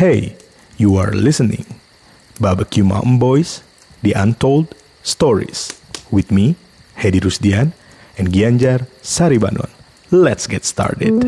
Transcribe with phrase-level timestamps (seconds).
[0.00, 0.32] Hey,
[0.78, 1.66] you are listening.
[2.40, 3.60] Barbecue Mountain Boys,
[4.00, 5.76] The Untold Stories.
[6.10, 6.56] With me,
[6.96, 7.74] Hedi Rusdian,
[8.16, 9.68] and Gianjar Saribanon.
[10.10, 11.20] Let's get started.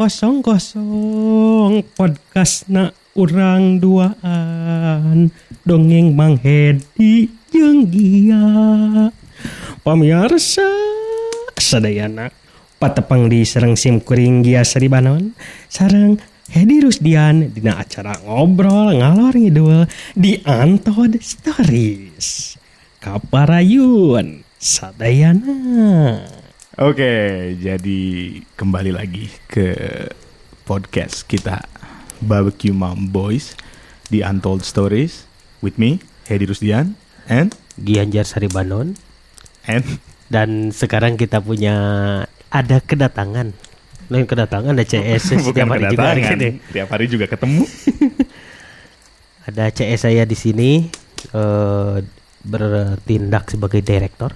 [0.00, 5.28] Kosong kosong podcastna urang duaan.
[5.60, 9.12] Dongeng Mang Hedi jeung Gia.
[9.84, 10.64] Pamirsa
[11.52, 12.32] sadayana
[12.80, 15.36] patepang di sareng sim kuring Gia Saribanon.
[15.68, 16.16] Sareng
[16.48, 19.84] Hedi Rusdian dina acara ngobrol ngalor ngidul
[20.16, 22.56] di Antod Stories.
[23.04, 26.39] Kaparayun Sadayana
[26.78, 28.00] Oke, jadi
[28.54, 29.74] kembali lagi ke
[30.62, 31.66] podcast kita
[32.22, 33.58] Barbecue Mom Boys
[34.06, 35.26] The Untold Stories
[35.66, 35.98] with me
[36.30, 36.94] Hedi Rusdian
[37.26, 38.94] and Gianjar Saribanon
[39.66, 39.82] and
[40.30, 41.74] dan sekarang kita punya
[42.54, 43.50] ada kedatangan
[44.06, 46.48] lain kedatangan ada CS setiap hari juga kedatangan, gitu.
[46.70, 47.62] tiap hari juga ketemu.
[49.50, 50.86] ada CS saya di sini
[51.34, 51.96] eh,
[52.46, 54.30] bertindak sebagai direktur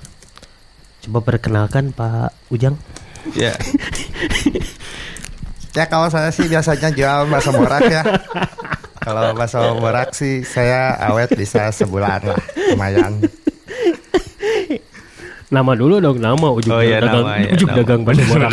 [1.05, 2.77] coba perkenalkan Pak Ujang
[3.33, 3.57] Ya.
[5.77, 8.05] ya kalau saya sih biasanya jual bakso borak ya.
[9.01, 12.37] Kalau bakso borak sih saya awet bisa sebulan lah,
[12.73, 13.25] lumayan.
[15.49, 17.79] nama dulu dong nama Ujung Oh iya, dagang nama, ya, Ujung nama.
[17.81, 18.53] dagang pada borak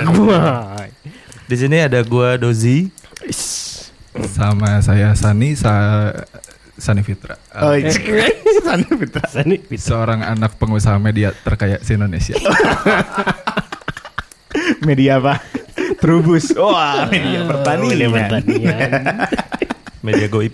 [1.52, 2.88] Di sini ada gua Dozi.
[4.28, 5.74] sama saya Sani sa
[6.82, 7.94] Sani Fitra Oh, Uh,
[8.66, 9.24] sana Fitra.
[9.30, 12.34] Sani bisa seorang anak pengusaha media terkaya se Indonesia
[14.88, 15.40] Media apa?
[16.02, 16.52] Trubus.
[16.58, 18.10] Wah, media pertanian.
[18.10, 19.16] pertanian
[20.06, 20.54] Media goib.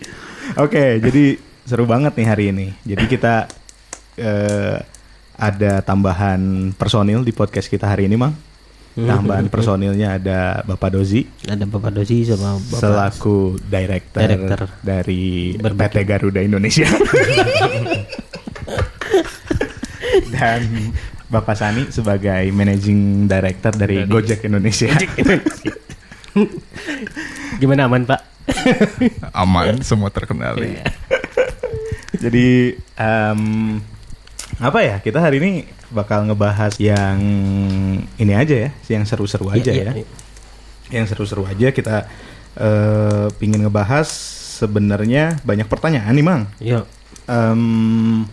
[0.59, 2.67] Oke, jadi seru banget nih hari ini.
[2.83, 3.47] Jadi kita
[4.19, 4.77] eh,
[5.37, 8.35] ada tambahan personil di podcast kita hari ini, Mang.
[8.97, 14.61] Tambahan personilnya ada Bapak Dozi ada Bapak Dosi sama Bapak selaku director, Director.
[14.81, 16.01] dari Barbecue.
[16.01, 16.89] PT Garuda Indonesia.
[20.33, 20.89] Dan
[21.29, 24.89] Bapak Sani sebagai managing director dari Gojek Indonesia.
[27.57, 28.21] gimana aman Pak
[29.41, 30.77] aman semua terkendali
[32.17, 33.41] Jadi em,
[34.57, 34.97] apa ya?
[35.01, 37.17] Kita hari ini bakal ngebahas yang
[38.13, 39.91] ini aja ya, yang seru-seru aja Iya, ya.
[39.95, 40.07] iya.
[40.89, 42.07] Yang seru-seru aja kita
[42.55, 44.07] eh, pingin ngebahas
[44.57, 46.43] sebenarnya banyak pertanyaan nih, Mang.
[46.57, 46.83] Yuk.
[47.23, 47.61] Em,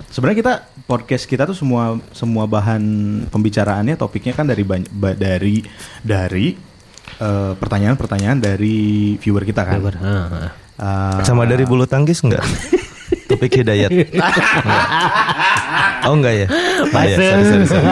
[0.08, 0.54] sebenarnya kita
[0.86, 2.82] podcast kita tuh semua semua bahan
[3.26, 5.62] pembicaraannya topiknya kan dari banyak ba- dari
[6.00, 6.54] dari
[7.18, 8.78] eh, pertanyaan-pertanyaan dari
[9.18, 9.78] viewer kita kan.
[9.82, 10.42] Ha, ha.
[10.74, 12.42] Eh, Sama dari bulu tangkis enggak?
[13.30, 13.90] Topik hidayat.
[16.04, 16.46] Oh enggak ya?
[16.84, 17.88] Oh, ya, sorry, sorry, sorry.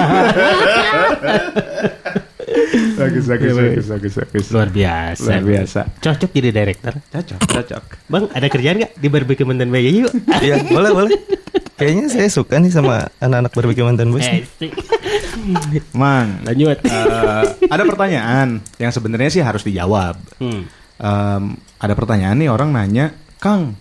[2.93, 4.47] bagus, bagus, bagus, bagus, bagus.
[4.53, 5.25] Luar biasa.
[5.27, 5.81] Luar biasa.
[5.99, 6.93] Cocok jadi director.
[7.09, 7.83] Cocok, cocok.
[8.07, 10.13] Bang, ada kerjaan nggak di barbecue mantan Bayi yuk?
[10.39, 11.11] Iya, boleh, boleh.
[11.75, 14.23] Kayaknya saya suka nih sama anak-anak berbikin mantan bos.
[14.23, 14.45] Eh.
[15.97, 16.79] Mang, Lanjut.
[16.79, 20.15] eh, ada pertanyaan yang sebenarnya sih harus dijawab.
[20.39, 20.69] Hmm.
[21.03, 21.43] Em,
[21.83, 23.11] ada pertanyaan nih orang nanya,
[23.43, 23.75] Kang,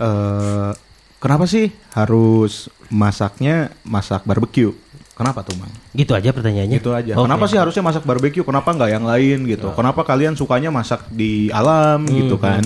[0.00, 0.72] eh,
[1.20, 4.74] kenapa sih harus masaknya masak barbeque?
[5.14, 5.68] Kenapa tuh, Mang?
[5.92, 6.80] Gitu aja pertanyaannya.
[6.80, 7.12] Gitu aja.
[7.14, 7.24] Oke.
[7.28, 8.40] Kenapa sih harusnya masak barbeque?
[8.40, 9.68] Kenapa nggak yang lain gitu?
[9.72, 12.64] Kenapa kalian sukanya masak di alam gitu kan?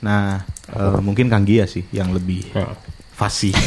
[0.00, 2.74] Nah, eh, mungkin Kang Gia sih yang lebih Hmm.
[3.12, 3.52] fasih.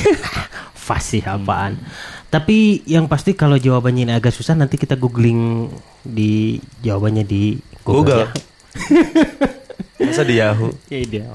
[0.86, 1.82] Fasih apaan?
[2.30, 5.66] Tapi yang pasti kalau jawabannya ini agak susah nanti kita googling
[6.02, 8.30] di jawabannya di Google.
[8.30, 8.30] Google.
[10.00, 10.76] Masa di Yahoo?
[10.92, 11.26] Ya, dia.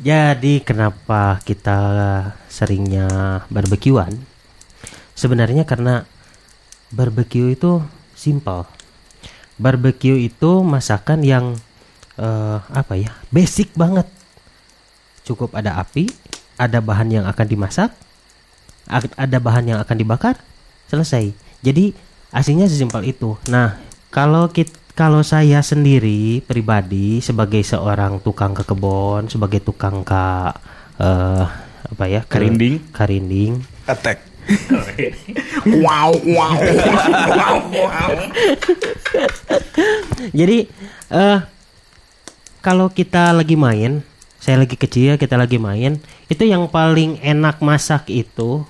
[0.00, 1.78] Jadi kenapa kita
[2.48, 3.08] seringnya
[3.48, 4.16] barbekyuan?
[5.12, 6.08] Sebenarnya karena
[6.92, 7.84] barbecue itu
[8.16, 8.68] simple.
[9.60, 11.56] Barbecue itu masakan yang
[12.16, 13.12] eh, apa ya?
[13.28, 14.08] Basic banget.
[15.22, 16.10] Cukup ada api,
[16.58, 17.94] ada bahan yang akan dimasak,
[19.16, 20.36] ada bahan yang akan dibakar,
[20.90, 21.30] selesai.
[21.62, 21.94] Jadi
[22.34, 23.38] aslinya sesimpel itu.
[23.46, 23.78] Nah,
[24.10, 30.24] kalau kit kalau saya sendiri pribadi sebagai seorang tukang ke kebun, sebagai tukang ke
[31.00, 31.44] eh,
[31.92, 32.20] apa ya?
[32.28, 32.74] ke- Karinding.
[32.92, 33.52] Karinding.
[33.88, 34.32] Attack.
[35.86, 36.58] wow, wow,
[37.30, 38.10] wow, wow.
[40.34, 40.66] Jadi
[41.14, 41.38] eh
[42.58, 44.02] kalau kita lagi main
[44.42, 48.66] saya lagi kecil kita lagi main itu yang paling enak masak itu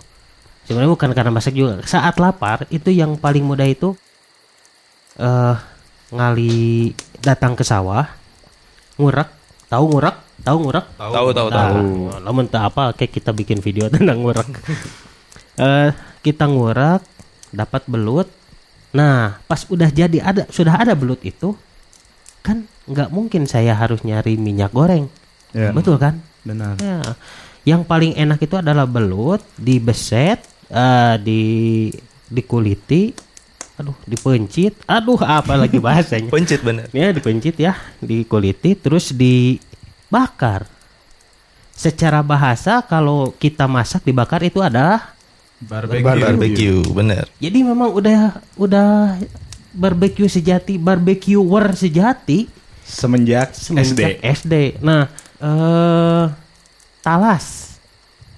[0.69, 3.97] sebenarnya bukan karena masak juga saat lapar itu yang paling mudah itu
[5.17, 5.72] eh
[6.13, 8.05] ngali datang ke sawah
[9.01, 9.33] ngurak
[9.67, 11.79] tahu ngurak tahu ngurak Tahu tahu Nah, tahu.
[12.23, 14.47] Namun tak apa, kayak kita bikin video tentang ngurak.
[15.55, 17.03] Eh, kita ngurak,
[17.51, 18.27] dapat belut.
[18.93, 21.55] Nah, pas udah jadi ada, sudah ada belut itu,
[22.43, 25.07] kan nggak mungkin saya harus nyari minyak goreng,
[25.55, 26.21] Ya, betul kan?
[26.43, 26.75] benar.
[26.83, 27.01] Ya,
[27.63, 31.43] yang paling enak itu adalah belut dibeset, eh, di
[32.27, 33.15] dikuliti,
[33.75, 36.29] aduh, dipencit, aduh, apa lagi bahasanya?
[36.35, 36.87] Pencit bener.
[36.93, 40.69] Ya dipencit ya, dikuliti terus dibakar.
[41.73, 45.17] Secara bahasa kalau kita masak dibakar itu adalah
[45.63, 46.03] Barbecue.
[46.03, 47.25] Barbecue bener.
[47.39, 49.15] jadi memang udah udah
[49.71, 52.51] barbecue sejati, barbecuer sejati
[52.83, 54.43] Semenjak, semenjak SD.
[54.43, 54.55] SD.
[54.83, 55.07] Nah,
[55.39, 56.25] eh
[56.99, 57.79] talas,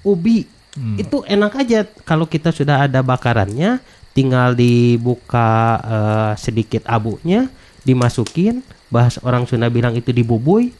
[0.01, 0.45] ubi
[0.75, 0.99] Hmm.
[0.99, 3.79] itu enak aja kalau kita sudah ada bakarannya,
[4.15, 5.51] tinggal dibuka
[5.83, 7.51] eh, sedikit abunya,
[7.83, 10.71] dimasukin, bahas orang Sunda bilang itu dibubui,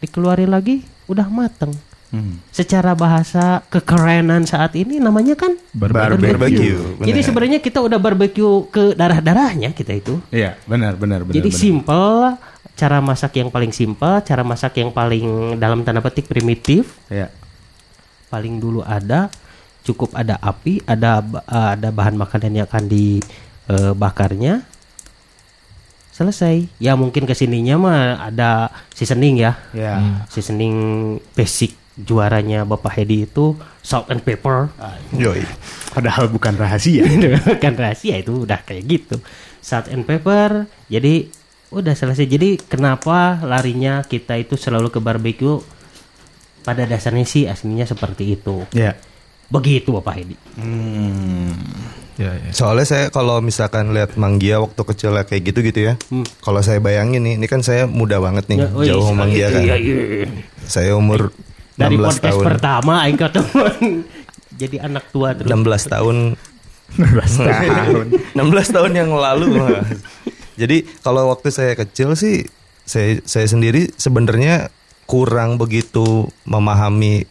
[0.00, 1.70] dikeluarin lagi, udah mateng.
[2.12, 2.44] Hmm.
[2.52, 6.20] Secara bahasa kekerenan saat ini namanya kan Barbecue.
[6.20, 6.80] Barbecue.
[7.00, 10.20] Jadi sebenarnya kita udah barbecue ke darah-darahnya kita itu.
[10.28, 11.40] Iya, benar, benar, benar.
[11.40, 11.56] Jadi benar.
[11.56, 12.12] simple,
[12.76, 17.32] cara masak yang paling simple, cara masak yang paling dalam tanda petik primitif, Iya.
[18.28, 19.32] paling dulu ada,
[19.82, 24.66] cukup ada api, ada eh, ada bahan makanan yang akan dibakarnya.
[26.12, 26.68] Selesai.
[26.76, 29.56] Ya mungkin ke sininya mah ada seasoning ya.
[29.72, 30.22] Ya.
[30.28, 34.68] Seasoning basic juaranya Bapak Hedi itu salt and pepper.
[35.16, 35.40] Yoi.
[35.96, 37.08] Padahal bukan rahasia.
[37.64, 39.16] kan rahasia itu udah kayak gitu
[39.62, 41.30] salt and pepper jadi
[41.72, 45.62] udah selesai jadi kenapa larinya kita itu selalu ke barbecue
[46.66, 48.92] pada dasarnya sih aslinya seperti itu ya.
[49.52, 51.52] Begitu bapak Hedi Hmm.
[52.20, 52.52] Ya, ya.
[52.52, 55.94] Soalnya saya kalau misalkan lihat Manggia waktu kecil kayak gitu gitu ya.
[56.12, 56.28] Hmm.
[56.44, 59.16] Kalau saya bayangin nih, ini kan saya muda banget nih, Ya, oh iya, jauh iya,
[59.16, 59.62] Manggia kan.
[59.64, 60.26] iya, iya.
[60.68, 61.32] Saya umur
[61.72, 62.44] dari 16 podcast tahun.
[62.44, 63.62] pertama aing ketemu
[64.60, 66.16] jadi anak tua terus 16 tahun
[67.00, 68.06] 16 tahun.
[68.36, 69.48] 16 tahun yang lalu.
[70.60, 72.44] Jadi kalau waktu saya kecil sih
[72.84, 74.68] saya saya sendiri sebenarnya
[75.08, 77.24] kurang begitu memahami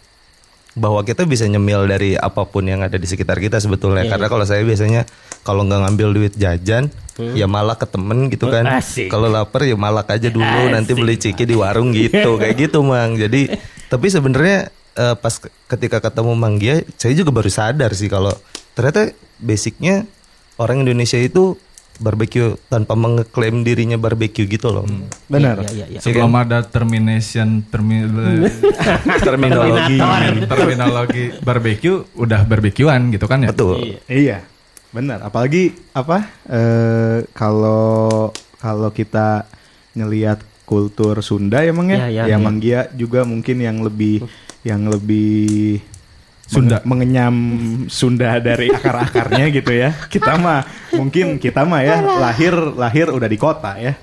[0.73, 4.27] bahwa kita bisa nyemil dari apa pun yang ada di sekitar kita sebetulnya Iya, karena
[4.27, 5.03] kalau saya biasanya
[5.41, 6.88] kalau nggak ngambil duit jajan
[7.33, 8.79] ya malah ke temen gitu kan Hmm.
[8.79, 9.07] Asik.
[9.07, 10.97] kalau lapar ya malak aja dulu nanti Asik.
[10.97, 16.00] beli ciki di warung gitu kayak gitu mang jadi tapi sebenarnya eh, pas ke- ketika
[16.01, 18.31] ketemu Mang Gia saya juga baru sadar sih kalau
[18.71, 20.07] ternyata basicnya
[20.56, 21.59] orang Indonesia itu
[22.01, 24.86] barbecue tanpa mengeklaim dirinya barbecue gitu loh
[25.30, 25.62] Benar.
[25.69, 26.00] Iya, iya, iya.
[26.01, 28.03] Sebelum ada termination termi
[29.27, 29.98] terminologi
[30.45, 33.50] terminologi barbecue udah barbekyuan gitu kan ya.
[33.53, 33.77] betul
[34.07, 34.44] Iya,
[34.92, 35.21] benar.
[35.24, 36.25] Apalagi apa?
[36.50, 39.45] eh kalau kalau kita
[39.94, 42.38] ngelihat kultur Sunda emang ya, Iya, iya, ya iya.
[42.39, 44.24] Manggia juga mungkin yang lebih
[44.62, 45.81] yang lebih
[46.51, 46.77] Sunda.
[46.77, 47.36] menge- mengenyam
[47.88, 49.95] Sunda dari akar-akarnya gitu ya.
[50.06, 53.95] Kita mah mungkin kita mah ya lahir lahir udah di kota ya.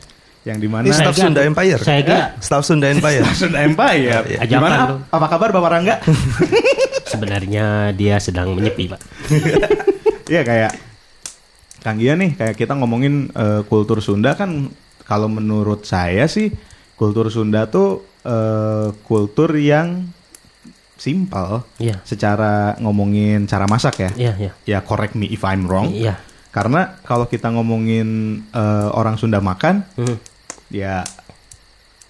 [0.42, 4.40] Yang di mana ini staff Sunda Empire saya kira staff Sunda Empire Sunda Empire.
[4.40, 4.76] Ajakan Gimana?
[4.88, 4.96] lu.
[5.06, 5.94] Apa kabar Bapak Rangga?
[7.12, 9.00] sebenarnya dia sedang menyepi pak
[10.32, 10.72] Iya kayak
[11.80, 14.68] Kang Gia nih kayak kita ngomongin eh, kultur Sunda kan
[15.04, 16.52] kalau menurut saya sih
[16.94, 20.04] kultur Sunda tuh eh, kultur yang
[20.98, 22.02] simpel Iya.
[22.02, 24.10] secara ngomongin cara masak ya.
[24.12, 25.88] iya iya Ya correct me if I'm wrong.
[25.88, 28.08] iya Karena kalau kita ngomongin
[28.50, 30.18] eh, orang Sunda makan Hmm.
[30.68, 31.06] ya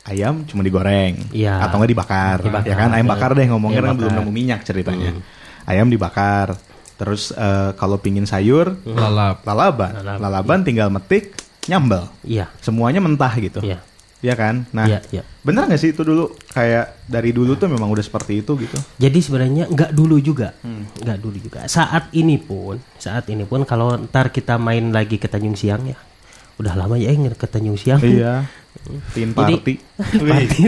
[0.02, 1.61] ayam cuma digoreng Iya.
[1.61, 3.12] atau nggak dibakar, Dibakar, ya kan ayam iya.
[3.12, 5.23] bakar deh ngomongin kan belum nemu minyak ceritanya Hmm.
[5.62, 6.57] ayam dibakar
[6.97, 9.45] terus eh, kalau pingin sayur Lalap.
[9.45, 11.37] lalaban Lalaban, lalaban tinggal metik
[11.68, 13.85] nyambel iya semuanya mentah gitu iya
[14.18, 17.87] ya kan nah iya iya bener nggak sih itu dulu kayak dari dulu tuh memang
[17.87, 20.84] udah seperti itu gitu Jadi sebenarnya nggak dulu juga, Hmm.
[20.92, 21.64] nggak dulu juga.
[21.66, 25.96] Saat ini pun, saat ini pun kalau ntar kita main lagi ke Tanjung Siang ya,
[26.56, 28.02] udah lama ya ingin ke Tanjung Siang.
[28.02, 28.42] iya
[29.14, 29.75] Jadi- party
[30.20, 30.62] Party.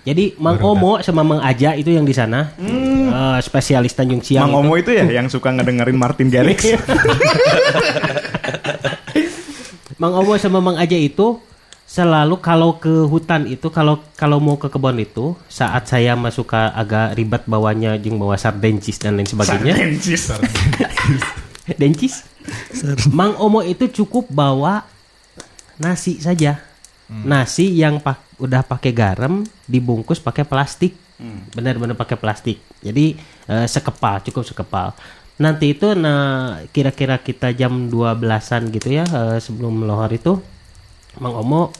[0.00, 4.44] Jadi Mang Omo sama Mang Aja itu yang di sana, eh, spesialis Tanjung Siang.
[4.44, 4.60] Mang itu.
[4.62, 6.62] Omo itu ya yang suka ngedengerin Martin Garrix
[9.98, 11.40] Mang Omo sama Mang Aja itu
[11.90, 16.54] selalu kalau ke hutan itu kalau kalau mau ke kebun itu saat saya masuk ke
[16.54, 19.74] agak ribet bawanya jeng bawa sardencis dan lain sebagainya.
[19.74, 20.22] Sardencis.
[21.80, 22.14] Dencis.
[23.10, 24.86] Mang Omo itu cukup bawa
[25.82, 26.62] nasi saja.
[27.10, 30.94] Nasi yang pak udah pakai garam dibungkus pakai plastik
[31.52, 33.12] benar-benar pakai plastik jadi
[33.50, 34.88] eh, sekepal cukup sekepal
[35.36, 40.40] nanti itu nah kira-kira kita jam 12-an gitu ya eh, sebelum lohor itu
[41.20, 41.70] Mang Omo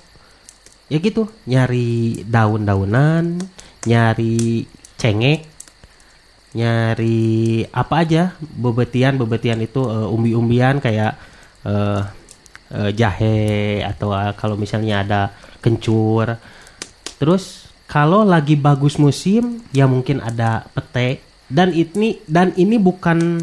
[0.93, 1.27] ya gitu.
[1.49, 3.41] Nyari daun-daunan
[3.89, 4.69] nyari
[5.01, 5.49] cengek
[6.53, 8.37] nyari apa aja.
[8.39, 11.17] Bebetian bebetian itu eh, umbi-umbian kayak
[11.65, 12.03] eh,
[12.77, 15.21] eh, jahe atau eh, kalau misalnya ada
[15.65, 16.37] kencur.
[17.17, 21.25] Terus kalau lagi bagus musim ya mungkin ada pete.
[21.51, 23.43] Dan ini dan ini bukan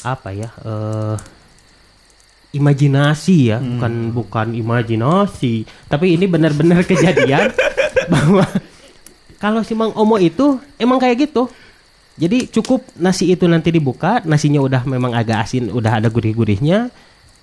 [0.00, 1.37] apa ya eh
[2.52, 5.68] imajinasi ya bukan bukan imajinasi.
[5.88, 7.52] Tapi ini benar-benar kejadian
[8.08, 8.44] bahwa
[9.38, 11.48] kalau si Mang Omo itu emang kayak gitu.
[12.18, 16.90] Jadi cukup nasi itu nanti dibuka nasinya udah memang agak asin udah ada gurih-gurihnya.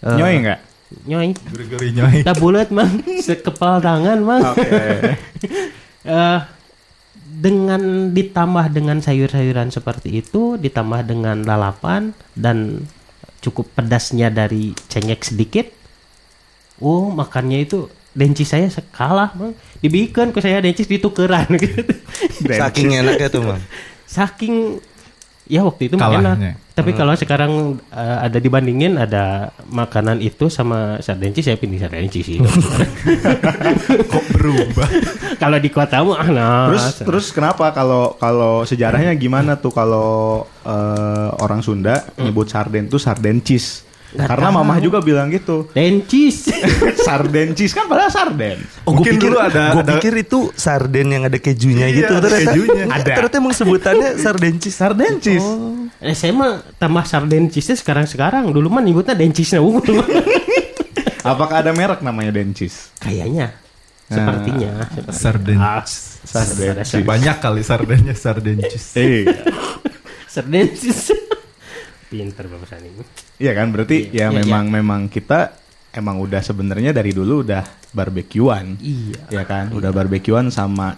[0.03, 0.59] Eh, Nyoy nggak?
[1.03, 1.33] nyoy.
[1.33, 2.21] Guri-guri nyoy.
[2.21, 3.01] kita bulat mang.
[3.25, 4.43] Sekepal tangan mang.
[4.53, 4.63] Oke.
[6.05, 6.39] Eh,
[7.25, 12.85] dengan ditambah dengan sayur-sayuran seperti itu, ditambah dengan lalapan dan
[13.45, 15.69] cukup pedasnya dari cengek sedikit.
[16.81, 19.53] Oh, makannya itu dencis saya sekalah, Bang.
[19.83, 21.83] Dibikin ke saya dencis ditukeran gitu.
[22.61, 23.61] Saking enaknya tuh, Mang.
[24.07, 24.79] Saking
[25.45, 26.35] ya waktu itu Kalahnya.
[26.35, 26.55] enak.
[26.75, 32.37] Tapi kalau sekarang eh, ada dibandingin ada makanan itu sama sardencis saya pilih sardencis sih.
[34.11, 34.89] Kok berubah?
[35.41, 41.29] kalau di kota mah nah, Terus terus kenapa kalau kalau sejarahnya gimana tuh kalau eh,
[41.39, 43.87] orang Sunda nyebut sarden tuh sardencis?
[44.15, 44.57] Nggak Karena tahu.
[44.57, 45.67] mamah juga bilang gitu.
[45.69, 46.47] dencis.
[47.05, 48.63] sardencis kan padahal sarden.
[48.81, 51.97] Oh, gue Mungkin pikir dulu ada- gua ada- pikir itu sarden yang ada kejunya Iya,
[51.97, 52.43] gitu ada ternyata.
[52.49, 52.83] kejunya.
[52.87, 53.13] Ada.
[53.13, 54.73] Ternyata emang sebutannya sardencis.
[54.73, 55.43] Sardencis.
[55.97, 58.47] Eh, saya mah tambah sardencisnya sekarang-sekarang.
[58.47, 59.99] Dulu mah nyebutnya dencisnya unggul.
[61.25, 62.93] Apakah ada merek namanya dencis?
[62.97, 63.51] Kayaknya.
[64.05, 64.85] Sepertinya.
[65.09, 65.57] Sarden.
[65.57, 65.81] Ah,
[66.21, 67.01] Sardencis.
[67.01, 68.93] Banyak kali sardennya sardencis.
[68.93, 69.33] Iya.
[70.29, 71.09] Sardencis.
[72.05, 72.93] Pinter Bapak Sani.
[73.35, 75.55] Iya kan berarti Iya, ya iya, memang memang kita
[75.95, 77.63] emang udah sebenarnya dari dulu udah
[77.95, 78.79] barbekyuan.
[78.79, 79.21] Iya.
[79.31, 79.71] Ya kan?
[79.71, 80.95] Udah barbekyuan sama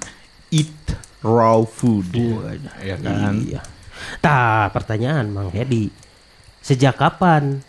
[0.49, 0.73] eat
[1.21, 2.09] raw food.
[2.13, 2.73] Waduh.
[2.81, 3.33] Ya kan?
[3.41, 3.61] Iya.
[4.21, 5.89] Tah, pertanyaan Mang Hedi.
[6.61, 7.61] Sejak kapan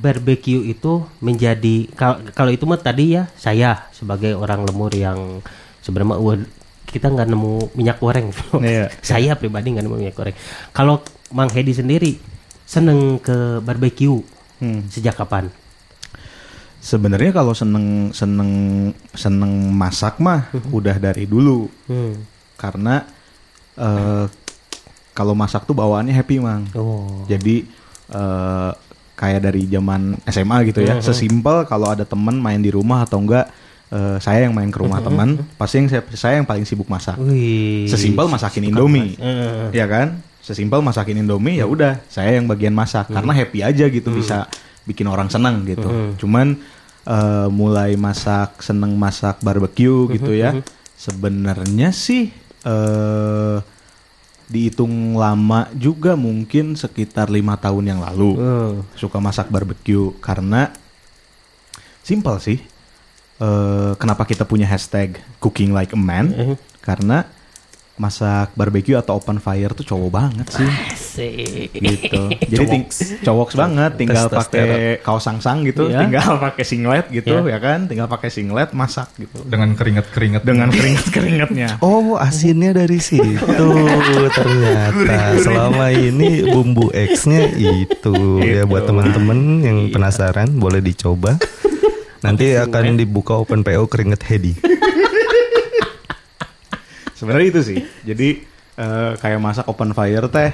[0.00, 1.92] barbecue itu menjadi
[2.32, 5.44] kalau itu mah tadi ya saya sebagai orang lemur yang
[5.84, 6.40] sebenarnya wah,
[6.88, 8.32] kita nggak nemu minyak goreng.
[8.60, 8.88] Iya.
[9.04, 10.36] saya pribadi nggak nemu minyak goreng.
[10.72, 12.33] Kalau Mang Hedi sendiri
[12.64, 14.20] seneng ke barbecue
[14.58, 14.86] Hmm.
[14.88, 15.50] sejak kapan?
[16.78, 18.50] Sebenarnya kalau seneng seneng
[19.16, 22.12] seneng masak mah udah dari dulu Hmm.
[22.54, 23.08] karena
[23.74, 24.24] eh
[25.14, 26.68] kalau masak tuh bawaannya happy mang.
[26.76, 27.24] Oh.
[27.24, 27.64] Jadi
[28.12, 28.70] eh
[29.14, 33.46] kayak dari zaman SMA gitu ya, sesimpel kalau ada temen main di rumah atau enggak
[33.94, 37.14] eh, saya yang main ke rumah teman, pasti yang saya, saya yang paling sibuk masak.
[37.16, 37.86] Wih.
[37.86, 39.14] Sesimpel masakin Indomie.
[39.16, 39.70] Eh.
[39.72, 40.18] Ya kan?
[40.44, 44.44] Sesimpel masakin Indomie ya udah, saya yang bagian masak karena happy aja gitu bisa
[44.84, 45.88] bikin orang senang gitu.
[46.20, 46.60] Cuman
[47.08, 50.60] eh, mulai masak seneng masak barbecue gitu ya.
[50.94, 52.28] Sebenarnya sih
[52.64, 53.58] eh
[54.44, 58.72] dihitung lama juga mungkin sekitar lima tahun yang lalu Eh.
[58.92, 60.68] suka masak barbecue karena
[62.04, 62.60] simpel sih.
[63.40, 66.26] Eh, kenapa kita punya hashtag cooking like a man?
[66.36, 66.56] Eh.
[66.84, 67.24] Karena
[67.94, 71.70] masak barbecue atau open fire tuh cowok banget sih Asik.
[71.70, 72.26] gitu.
[72.42, 72.84] Jadi ting
[73.22, 76.02] cowok banget tinggal pakai kaos sangsang gitu, Iya.
[76.02, 77.54] tinggal pakai singlet gitu Iya.
[77.54, 79.46] ya kan, tinggal pakai singlet masak gitu.
[79.46, 80.42] Dengan keringet-keringet.
[80.42, 81.78] Dengan keringet-keringetnya.
[81.86, 83.68] Oh, asinnya dari situ
[84.32, 85.38] ternyata.
[85.38, 91.36] Selama ini bumbu X-nya itu ya buat teman-teman yang penasaran boleh dicoba.
[92.24, 94.52] Nanti akan dibuka open PO keringet Hedi.
[97.14, 97.78] Sebenarnya itu sih.
[98.02, 98.42] Jadi
[98.76, 100.50] eh, kayak masak open fire teh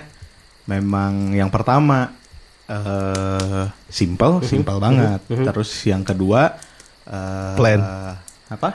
[0.69, 2.12] memang yang pertama
[2.71, 5.21] eh simple, simple banget.
[5.26, 6.55] Terus yang kedua
[7.09, 7.81] eh, Plan.
[8.50, 8.75] apa?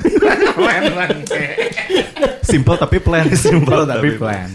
[0.56, 1.24] plan lagi.
[2.44, 3.24] Simple tapi plan.
[3.32, 4.48] Simple tapi plan.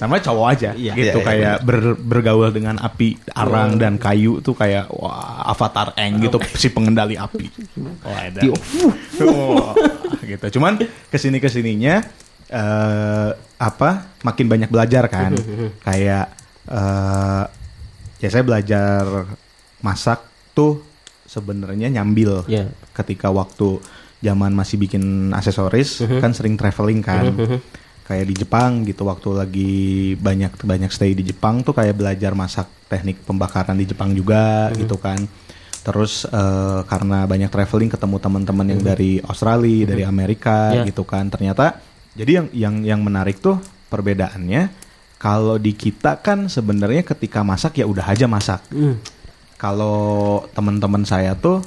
[0.00, 0.96] Sama cowok aja Iya.
[0.96, 5.92] gitu Iya, iya, kayak ber- bergaul dengan api, arang dan kayu tuh kayak wah avatar
[5.94, 7.52] Eng gitu si pengendali api.
[8.00, 8.40] Wah, ada.
[9.20, 9.76] Wah,
[10.22, 10.46] gitu.
[10.56, 12.00] Cuman ke sini ke sininya
[12.48, 13.90] eh apa
[14.22, 15.36] makin banyak belajar kan.
[15.86, 16.32] kayak
[16.66, 17.44] eh
[18.18, 19.04] ya saya belajar
[19.80, 20.80] masak tuh
[21.24, 22.68] sebenarnya nyambil Ya.
[22.92, 23.80] ketika waktu
[24.18, 27.32] zaman masih bikin aksesoris kan sering traveling kan
[28.10, 29.72] kayak di Jepang gitu waktu lagi
[30.18, 34.98] banyak banyak stay di Jepang tuh kayak belajar masak teknik pembakaran di Jepang juga gitu
[34.98, 35.22] kan
[35.80, 40.84] Terus eh, karena banyak traveling ketemu teman-teman yang dari Australia, dari Amerika Ya.
[40.84, 41.32] gitu kan.
[41.32, 41.80] Ternyata
[42.12, 43.56] jadi yang yang yang menarik tuh
[43.88, 44.68] perbedaannya
[45.16, 48.60] kalau di kita kan sebenarnya ketika masak ya udah aja masak.
[48.72, 49.00] Hmm.
[49.56, 51.60] Kalau teman-teman saya tuh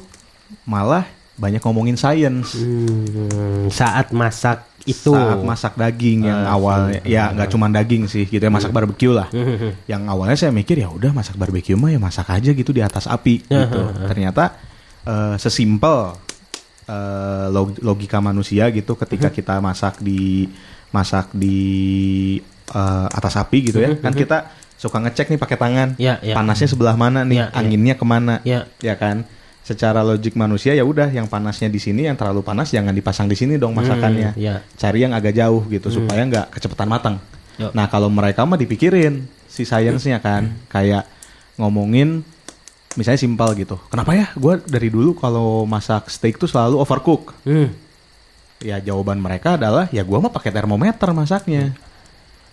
[0.66, 2.54] malah banyak ngomongin sains.
[2.58, 8.44] Hmm, saat masak itu Saat masak daging yang awalnya ya nggak cuma daging sih gitu
[8.44, 9.32] ya masak barbecue lah.
[9.92, 13.08] yang awalnya saya mikir ya udah masak barbecue mah ya masak aja gitu di atas
[13.08, 13.80] api gitu.
[14.06, 14.60] Ternyata
[15.04, 16.20] eh, sesimpel
[16.86, 20.52] eh, log- logika manusia gitu ketika kita masak di
[20.92, 21.58] masak di
[22.70, 23.96] eh, atas api gitu ya.
[23.96, 25.90] Kan kita suka ngecek nih pakai tangan.
[25.96, 26.36] Ya, ya.
[26.36, 27.40] Panasnya sebelah mana nih?
[27.40, 27.56] Ya, ya.
[27.56, 28.44] anginnya ke mana?
[28.84, 29.24] Ya kan?
[29.64, 33.36] Secara logik manusia ya udah yang panasnya di sini, yang terlalu panas jangan dipasang di
[33.40, 34.36] sini dong masakannya.
[34.36, 34.56] Hmm, ya.
[34.76, 37.16] Cari yang agak jauh gitu supaya nggak kecepatan matang.
[37.56, 37.72] Yo.
[37.72, 41.08] Nah kalau mereka mah dipikirin si sainsnya kan, kayak
[41.56, 42.28] ngomongin
[43.00, 43.80] misalnya simpel gitu.
[43.88, 44.28] Kenapa ya?
[44.36, 47.32] Gue dari dulu kalau masak steak tuh selalu overcook.
[47.48, 47.72] Hmm.
[48.64, 51.76] Ya jawaban mereka adalah ya gua mah pakai termometer masaknya.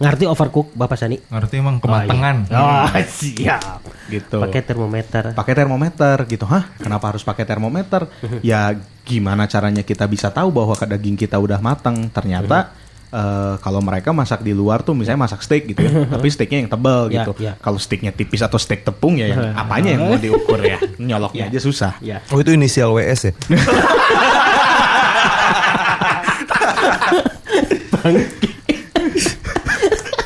[0.00, 1.20] Ngerti overcook Bapak Sani?
[1.20, 2.48] Ngerti emang kematangan.
[2.48, 2.88] Oh,
[3.20, 3.84] siap.
[4.08, 4.40] Gitu.
[4.40, 5.24] Pakai termometer.
[5.30, 8.08] pakai termometer gitu hah kenapa harus pakai termometer
[8.42, 8.72] ya
[9.04, 12.72] gimana caranya kita bisa tahu bahwa daging kita udah matang ternyata
[13.12, 16.70] eh, kalau mereka masak di luar tuh misalnya masak steak gitu ya tapi steaknya yang
[16.70, 17.52] tebal Ya, gitu ya.
[17.56, 21.60] kalau steaknya tipis atau steak tepung ya yang apanya yang mau diukur ya nyoloknya aja
[21.60, 22.18] susah Ya.
[22.32, 23.32] Oh itu inisial WS ya?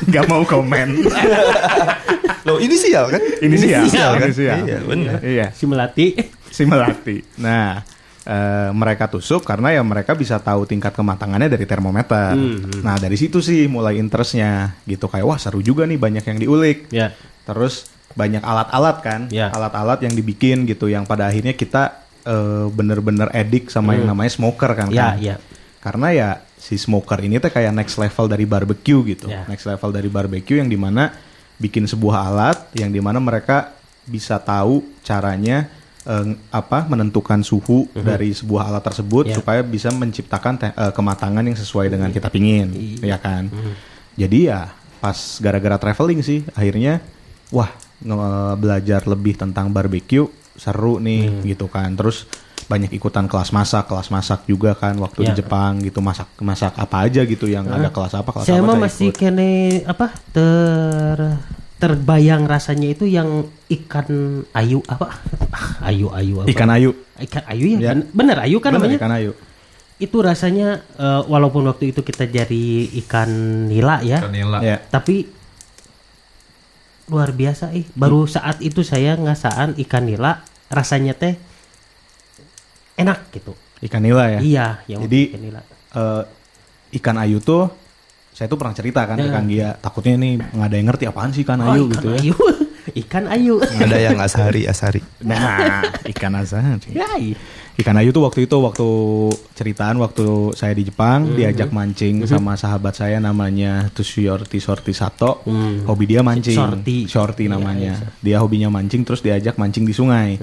[0.05, 0.87] Nggak mau komen
[2.45, 3.21] Loh inisial kan?
[3.41, 4.29] inisial kan?
[4.29, 5.17] inisial Iya benar.
[5.21, 6.13] iya Si Melati.
[6.45, 7.19] si melati.
[7.37, 7.81] Nah,
[8.21, 12.31] eh, mereka tusuk karena ya mereka bisa tahu tingkat kematangannya dari termometer.
[12.79, 16.87] Nah, dari situ sih mulai interestnya gitu kayak wah seru juga nih banyak yang diulik.
[16.89, 17.11] Ya.
[17.43, 19.51] Terus banyak alat-alat kan, Ya.
[19.51, 24.71] alat-alat yang dibikin gitu yang pada akhirnya kita eh, bener-bener edik sama yang namanya smoker
[24.71, 24.87] kan.
[24.89, 25.19] Ya, kan.
[25.19, 25.35] ya.
[25.83, 26.29] Karena ya
[26.65, 29.29] si smoker ini tuh kayak next level dari barbecue gitu.
[29.29, 29.45] Ya.
[29.45, 31.13] Next level dari barbecue yang di mana
[31.55, 35.69] bikin sebuah alat yang di mana mereka bisa tahu caranya
[36.01, 39.23] eh, apa menentukan suhu dari sebuah alat tersebut.
[39.27, 39.35] Ya.
[39.35, 43.13] supaya bisa menciptakan te- eh, kematangan yang sesuai dengan kita pingin, Iya.
[43.13, 43.45] ya kan.
[43.45, 43.73] Mhm.
[44.15, 46.97] Jadi ya pas gara-gara traveling sih akhirnya
[47.49, 51.41] wah nge- belajar lebih tentang barbecue seru nih Hmm.
[51.43, 51.93] gitu kan.
[51.93, 52.25] Terus
[52.65, 55.37] banyak ikutan kelas masak, kelas masak juga kan waktu di Ya.
[55.37, 58.81] Jepang gitu masak masak apa aja gitu yang ada kelas apa kelas Saya apa saya
[58.81, 59.17] masih ikut.
[59.17, 59.51] kene
[59.83, 61.19] apa ter
[61.75, 64.07] terbayang rasanya itu yang ikan
[64.51, 65.11] ayu apa
[65.51, 66.91] Ah, ayu ayu apa ikan ayu.
[67.21, 67.89] ikan ayu ya, Ya.
[67.91, 69.31] Ben- bener ayu kan Bener, namanya ikan ayu.
[69.95, 72.63] itu rasanya eh, walaupun waktu itu kita jadi
[72.99, 73.29] ikan
[73.65, 74.59] nila ya Vanilla.
[74.59, 74.79] Ya.
[74.81, 75.27] tapi
[77.05, 81.37] luar biasa ih baru saat itu saya ngasaan ikan nila rasanya teh
[82.95, 84.39] enak gitu Ikan nila ya.
[84.39, 85.59] iya yang Jadi ikan nila
[85.93, 86.23] eh,
[86.95, 87.67] ikan ayu tuh
[88.31, 89.31] saya tuh pernah cerita kan ke Ya.
[89.31, 92.07] Kang Gia, takutnya nih nggak ada yang ngerti apaan sih ikan Oh, ayu ikan gitu
[92.09, 92.19] ya.
[92.19, 92.35] ayu
[93.01, 95.01] ikan ayu Ada yang asari asari.
[95.21, 96.93] Nah, ikan asari.
[96.93, 97.33] Yai.
[97.75, 98.87] Ikan ayu tuh waktu itu waktu
[99.51, 105.41] ceritaan waktu saya di Jepang diajak mancing sama sahabat saya namanya Tushyorti Sorti Sato.
[105.43, 105.81] Hmm.
[105.83, 106.53] Hobi dia mancing.
[106.53, 106.97] Shorty.
[107.05, 107.93] Shorty Iya, namanya.
[108.19, 110.37] Dia hobinya mancing terus diajak mancing di sungai.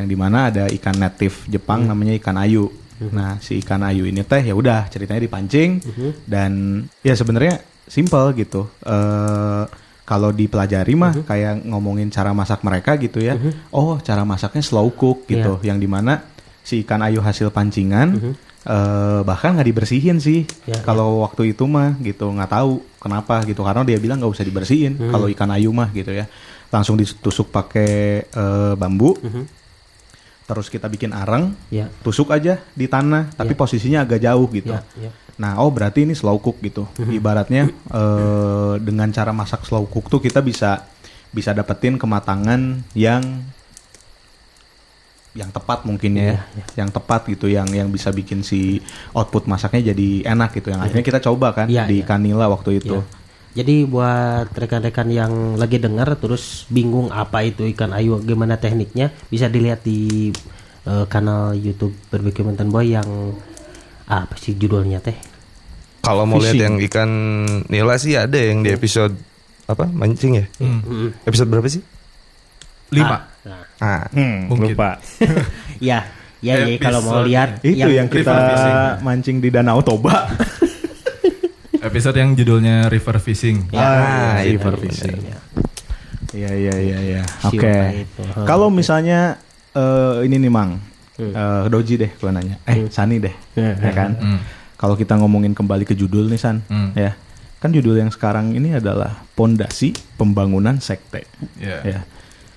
[0.00, 2.72] Yang di mana ada ikan native Jepang namanya ikan ayu.
[3.00, 5.80] Nah, si ikan ayu ini teh ya udah ceritanya dipancing
[6.24, 6.52] dan
[7.00, 8.68] ya sebenarnya simple gitu.
[8.80, 9.64] Eh
[10.04, 13.38] kalau dipelajari mah kayak ngomongin cara masak mereka gitu ya.
[13.70, 15.62] Oh, cara masaknya slow cook gitu.
[15.62, 16.12] Yang di mana
[16.60, 18.08] si ikan ayu hasil pancingan
[18.60, 20.44] eh, bahkan nggak dibersihin sih.
[20.66, 24.44] Ya, kalau waktu itu mah gitu nggak tahu kenapa gitu karena dia bilang nggak usah
[24.44, 26.28] dibersihin kalau ikan ayu mah gitu ya.
[26.68, 29.16] Langsung ditusuk pakai eh, bambu.
[30.50, 33.58] Terus kita bikin arang, ya tusuk aja di tanah, tapi Ya.
[33.58, 34.74] posisinya agak jauh gitu.
[34.74, 35.10] ya ya
[35.40, 36.84] Nah, oh berarti ini slow cook gitu.
[37.00, 40.84] Ibaratnya eh, dengan cara masak slow cook tuh kita bisa
[41.30, 43.22] bisa dapetin kematangan yang
[45.30, 46.42] yang tepat mungkin ya,
[46.74, 48.82] yang tepat gitu, yang yang bisa bikin si
[49.14, 50.74] output masaknya jadi enak gitu.
[50.74, 52.06] Yang akhirnya kita coba kan Iya, di iya.
[52.06, 52.98] Kanila waktu itu.
[52.98, 53.19] Ya.
[53.50, 59.50] Jadi buat rekan-rekan yang lagi dengar terus bingung apa itu ikan ayu, gimana tekniknya, bisa
[59.50, 60.30] dilihat di
[60.86, 63.34] eh, kanal YouTube Barbecue Mantan Boy yang
[64.06, 65.18] apa sih judulnya teh?
[66.00, 67.10] Kalau mau lihat yang ikan
[67.66, 69.12] nila sih ada yang di episode
[69.66, 70.44] apa mancing ya?
[70.58, 71.10] Hmm.
[71.22, 71.82] Episode berapa sih?
[72.90, 73.18] Lima.
[73.40, 74.76] Nah, Ah, Hmm, Mungkin.
[74.76, 75.00] lupa.
[75.80, 76.04] ya,
[76.38, 78.76] ya, ya kalau mau lihat itu yang, kita river fishing.
[79.00, 80.28] mancing di Danau Toba.
[81.80, 83.68] Episode yang judulnya River Fishing.
[83.70, 84.84] Ya, Ah, itu river benar.
[84.84, 85.16] fishing.
[86.30, 87.22] Iya iya iya iya.
[87.42, 88.06] Oke.
[88.44, 89.40] Kalau misalnya
[89.72, 90.76] eh, ini nih Mang.
[91.16, 92.60] Eh, Doji deh gua nanya.
[92.64, 93.32] Eh, Sani deh.
[93.52, 94.10] Ya, ya kan?
[94.76, 96.92] Kalau kita ngomongin kembali ke judul nih San, Hmm.
[96.94, 97.16] ya.
[97.56, 101.28] Kan judul yang sekarang ini adalah Pondasi Pembangunan Sekte.
[101.56, 101.78] Iya.
[101.82, 102.00] Ya.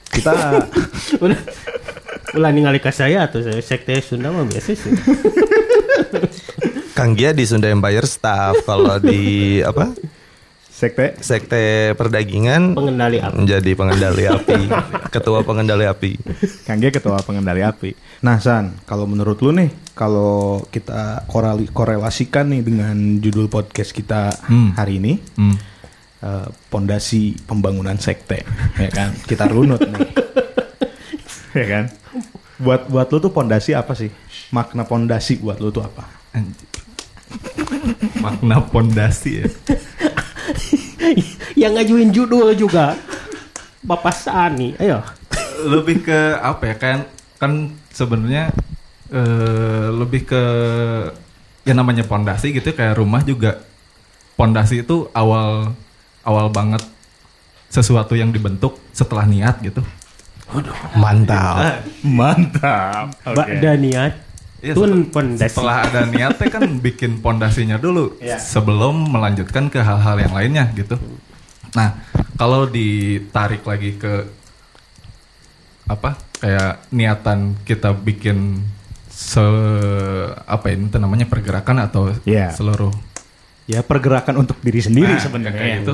[0.06, 0.32] Kita
[1.24, 1.40] udah
[2.34, 4.94] ulah ningali ka saya atau saya sekte Sunda mah biasa sih.
[6.94, 9.94] Kang Gia di Sunda Empire staff kalau di apa
[10.66, 13.36] sekte sekte perdagingan Pengendali api.
[13.36, 14.60] menjadi pengendali api
[15.10, 16.12] ketua pengendali api
[16.64, 17.94] Kang Gia ketua pengendali api.
[18.20, 24.32] Nah, San, kalau menurut lu nih, kalau kita korali- korelasikan nih dengan judul podcast kita
[24.44, 24.72] Hmm.
[24.74, 25.56] hari ini, Hmm.
[26.20, 29.12] eh, pondasi pembangunan sekte, ya kan?
[29.20, 30.08] Kita runut nih,
[31.60, 31.84] ya kan?
[32.58, 34.10] Buat buat lu tuh pondasi apa sih?
[34.50, 36.06] Makna pondasi buat lu tuh apa?
[36.34, 36.70] Anjir.
[38.22, 39.48] Makna pondasi ya.
[41.62, 42.98] yang ngajuin judul juga
[43.86, 44.74] Bapak Sani.
[44.82, 45.02] Ayo.
[45.64, 46.98] Lebih ke apa ya kan
[47.38, 47.52] kan
[47.94, 48.50] sebenarnya
[49.14, 50.44] eh, lebih ke
[51.64, 53.64] ya namanya pondasi gitu kayak rumah juga
[54.36, 55.72] pondasi itu awal
[56.24, 56.84] awal banget
[57.72, 59.82] sesuatu yang dibentuk setelah niat gitu.
[60.94, 61.82] Mantap
[62.20, 63.16] Mantap.
[63.24, 64.14] Mbak Daniat.
[64.60, 65.52] Iya, Tun pondasi.
[65.52, 68.40] Setelah ada niatnya kan bikin pondasinya dulu Iya.
[68.40, 70.96] sebelum melanjutkan ke hal-hal yang lainnya gitu.
[71.74, 72.00] Nah,
[72.34, 74.24] kalau ditarik lagi ke
[75.84, 78.64] apa kayak niatan kita bikin
[79.10, 79.44] se
[80.40, 82.52] apa ini itu namanya pergerakan atau Iya.
[82.52, 82.92] seluruh
[83.64, 85.56] Ya pergerakan untuk diri sendiri Nah, sebenarnya.
[85.56, 85.94] kayak gitu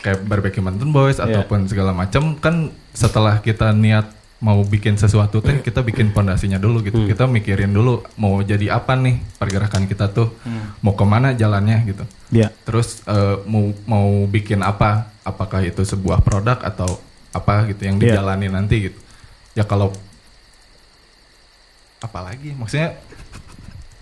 [0.00, 1.26] kayak barbecue Mountain Boys Iya.
[1.28, 6.78] ataupun segala macam kan setelah kita niat mau bikin sesuatu teh kita bikin pondasinya dulu
[6.80, 7.02] gitu.
[7.04, 10.30] Kita mikirin dulu mau jadi apa nih pergerakan kita tuh?
[10.78, 12.04] Mau ke mana jalannya gitu.
[12.30, 12.52] Ya.
[12.62, 15.10] terus eh, mau mau bikin apa?
[15.22, 18.14] Apakah itu sebuah produk atau apa gitu yang Iya.
[18.14, 18.98] dijalani nanti gitu.
[19.52, 19.90] Ya kalau
[21.98, 22.94] apalagi maksudnya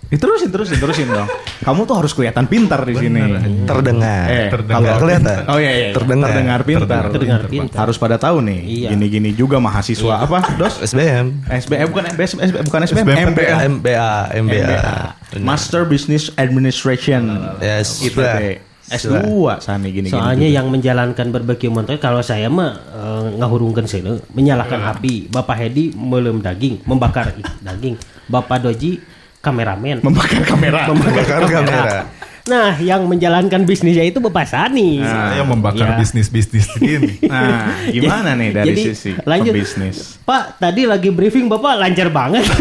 [0.06, 1.26] Eh, terusin terusin terusin dong.
[1.66, 3.18] Kamu tuh harus kelihatan pintar di sini.
[3.66, 4.78] terdengar Eh, Terdengar.
[4.78, 5.88] kalau kelihatan Oh iya iya.
[5.90, 6.30] Terdengar.
[6.30, 7.04] Terdengar pintar.
[7.10, 7.78] Terdengar pintar.
[7.82, 8.60] Harus pada tahu nih.
[8.62, 8.88] Iya.
[8.94, 10.78] Gini-gini juga mahasiswa apa, Dos?
[10.86, 13.56] SBM SBM bukan SBM, SBM bukan SBM, SBM, MBA.
[13.66, 14.10] MBA
[14.46, 14.78] MBA
[15.42, 17.26] Master Business Administration.
[17.58, 18.62] Yes, sudah.
[18.86, 19.18] S2
[19.58, 23.98] Sani gini Soalnya yang menjalankan barbecue mountain kalau saya mah eh, ngahurungkeun sih
[24.30, 25.26] menyalakan api.
[25.26, 27.98] Bapak Hedi melem daging, membakar daging.
[28.30, 29.02] Bapak Doji
[29.46, 30.02] kameramen.
[30.02, 30.80] membakar kamera.
[30.90, 31.94] Membakar kamera.
[32.46, 35.02] Nah, yang menjalankan bisnisnya itu Bapak Sani.
[35.02, 35.98] saya membakar Ya.
[35.98, 39.50] bisnis bisnis ini Nah, gimana nih dari Jadi, sisi lanjut.
[39.50, 40.18] pebisnis?
[40.22, 42.46] Pak, tadi lagi briefing Bapak lancar banget.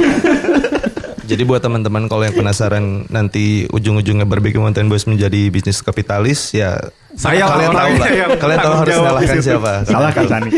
[1.26, 6.78] Jadi buat teman-teman kalau yang penasaran nanti ujung-ujungnya Barbecue Mountain Boys menjadi bisnis kapitalis ya
[7.12, 8.10] Saya kalian tahu lah.
[8.12, 9.72] yang Kalian tahu harus salahkan siapa.
[9.86, 10.50] Salah kan Sani?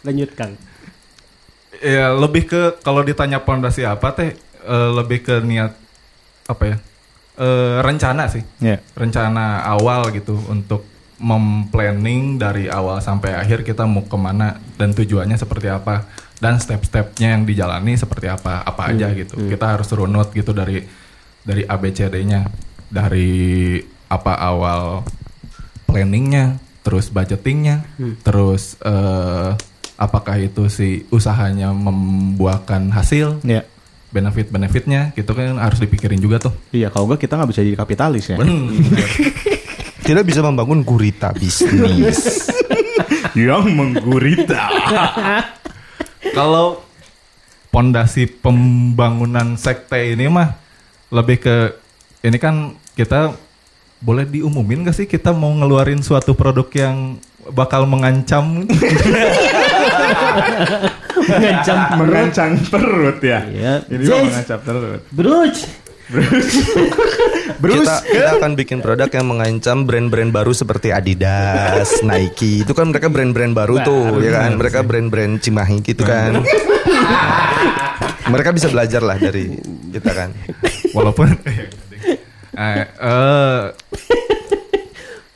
[0.00, 0.52] Lanjut, Kang.
[1.82, 5.72] Ya lebih ke kalau ditanya pondasi apa teh eh, lebih ke niat
[6.46, 6.76] apa ya?
[7.36, 8.44] Eh, rencana sih.
[8.64, 8.80] Ya.
[8.96, 15.40] rencana awal gitu untuk memplanning dari awal sampai akhir kita mau ke mana dan tujuannya
[15.40, 16.04] seperti apa
[16.36, 19.48] dan step-stepnya yang dijalani seperti apa apa aja gitu.
[19.48, 20.84] kita harus runut gitu dari
[21.40, 22.44] dari ABCD-nya
[22.92, 23.80] dari
[24.12, 25.08] apa awal
[25.88, 27.82] planningnya terus budgetingnya
[28.20, 29.56] terus eh,
[29.96, 33.64] apakah itu si usahanya membuahkan hasil Ya.
[34.08, 38.24] benefit-benefitnya gitu kan harus dipikirin juga tuh Iya, kalau enggak kita nggak bisa jadi kapitalis
[38.26, 38.36] ya.
[38.36, 38.54] bener
[40.00, 42.46] Tidak bisa membangun gurita bisnis.
[43.34, 44.70] Yang menggurita.
[46.30, 46.86] Kalau
[47.68, 50.54] pondasi pembangunan sekte ini mah
[51.10, 51.56] lebih ke
[52.22, 52.54] ini kan
[52.94, 53.34] kita
[53.98, 57.18] boleh diumumin gak sih kita mau ngeluarin suatu produk yang
[57.50, 58.62] bakal mengancam
[61.16, 63.40] Mengancam mengancam perut ya.
[63.48, 63.74] Iya.
[63.88, 65.00] Ini mengancam perut.
[65.10, 65.86] Bruce.
[67.58, 72.62] Bruce kita, kita akan bikin produk yang mengancam brand-brand baru seperti Adidas, Nike.
[72.62, 74.54] Itu kan mereka brand-brand baru tuh, ya kan?
[74.54, 76.46] Mereka brand-brand Cimahi gitu kan.
[78.32, 79.54] mereka bisa belajar lah dari
[79.90, 80.30] kita kan.
[80.94, 81.30] walaupun
[82.56, 83.62] eh, eh,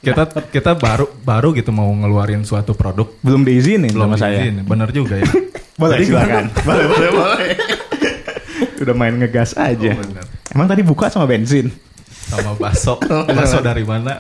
[0.01, 4.41] kita kita baru baru gitu mau ngeluarin suatu produk belum diizinin belum sama saya.
[4.41, 4.65] diizin.
[4.65, 5.29] bener juga ya
[5.81, 6.45] Boleh Jadi silakan.
[6.69, 7.51] boleh, boleh, boleh.
[8.85, 9.97] Udah main ngegas aja.
[9.97, 10.25] Oh, bener.
[10.53, 11.73] Emang tadi buka sama bensin?
[12.31, 12.95] sama baso
[13.27, 14.15] baso dari mana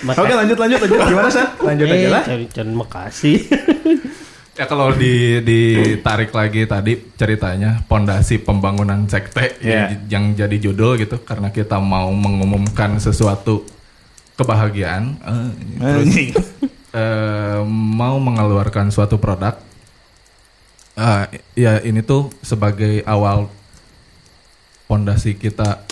[0.00, 1.44] Maka- Oke lanjut lanjut lanjut gimana sih?
[1.60, 2.22] Lanjut eh, aja lah.
[2.24, 3.36] Cari cari makasih.
[4.60, 10.04] Ya kalau di ditarik lagi tadi ceritanya pondasi pembangunan sekte Yeah.
[10.04, 13.64] yang, yang jadi judul gitu karena kita mau mengumumkan sesuatu
[14.36, 15.48] kebahagiaan eh,
[15.80, 16.08] terus
[17.00, 19.56] eh, mau mengeluarkan suatu produk,
[20.96, 23.48] eh, ya ini tuh sebagai awal
[24.88, 25.88] pondasi kita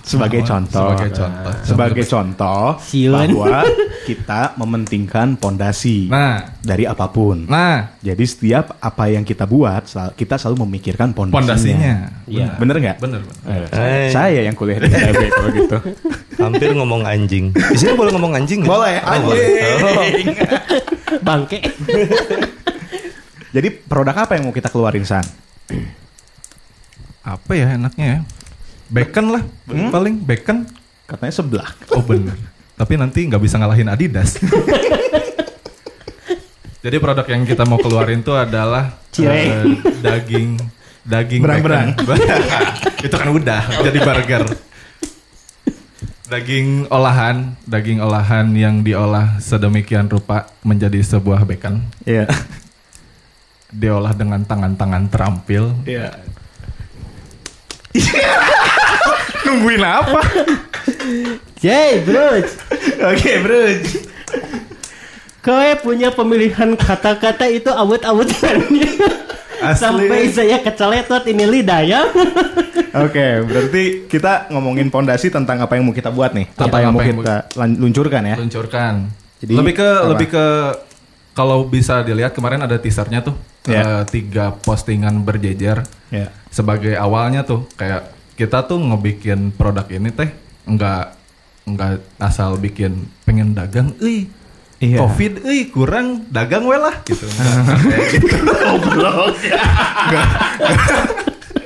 [0.00, 0.90] Sebagai contoh.
[0.90, 1.52] Sebagai contoh.
[1.62, 3.12] Sebagai contoh Siun.
[3.12, 3.62] bahwa
[4.02, 7.44] kita mementingkan pondasi Nah, dari apa pun.
[7.44, 11.38] nah Jadi setiap apa yang kita buat, kita selalu memikirkan pondasinya.
[11.54, 11.94] pondasinya.
[12.26, 12.48] Iya.
[12.56, 12.96] Bener nggak?
[12.98, 13.68] Bener, bener.
[13.70, 14.08] Eh.
[14.08, 15.76] Saya yang kuliah di ITB kalau gitu.
[16.38, 17.52] Hampir ngomong anjing.
[17.52, 18.70] Di sini boleh ngomong anjing nggak?
[18.70, 19.12] Boleh, Oh,
[20.00, 20.26] anjing.
[21.20, 21.58] Bangke.
[23.50, 25.26] Jadi produk apa yang mau kita keluarin San?
[27.20, 28.18] Apa ya enaknya ya?
[28.90, 29.42] Bacon lah,
[29.88, 30.66] paling bacon.
[31.06, 31.70] Katanya sebelah.
[31.94, 32.34] Oh bener.
[32.74, 34.34] Tapi nanti nggak bisa ngalahin Adidas.
[36.80, 39.68] Jadi produk yang kita mau keluarin tuh adalah eh,
[40.00, 40.56] daging
[41.04, 41.92] daging Berang-berang.
[42.02, 42.40] bacon.
[43.06, 44.44] Itu kan udah jadi burger.
[46.30, 51.80] Daging olahan, daging olahan yang diolah sedemikian rupa menjadi sebuah bacon.
[52.04, 52.28] Iya.
[53.72, 55.72] Diolah dengan tangan-tangan terampil.
[55.88, 56.12] Iya.
[59.42, 60.20] Nungguin apa?
[61.56, 62.40] Jay, bro.
[63.06, 63.62] Oke, bro.
[65.40, 68.90] Kowe punya pemilihan kata-kata itu awet-awetannya.
[69.60, 69.76] Asli.
[69.76, 72.00] Sampai saya keceletot ini lidah ya.
[72.96, 76.48] Oke, berarti kita ngomongin pondasi tentang apa yang mau kita buat nih.
[76.50, 78.36] Tentang apa yang mau apa yang kita lan- luncurkan ya.
[78.36, 78.94] luncurkan.
[79.40, 80.08] Jadi, lebih ke apa?
[80.12, 80.44] lebih ke
[81.32, 84.00] kalau bisa dilihat kemarin ada teasernya tuh Ya.
[84.00, 86.32] eh, tiga postingan berjejer Ya.
[86.48, 88.08] sebagai awalnya tuh kayak
[88.40, 90.32] kita tuh ngebikin produk ini teh
[90.64, 91.04] nggak
[91.68, 94.24] nggak asal bikin pengen dagang, ih
[94.80, 94.96] Iya.
[94.96, 97.28] covid, ih kurang dagang we lah gitu.
[98.16, 98.32] Gitu.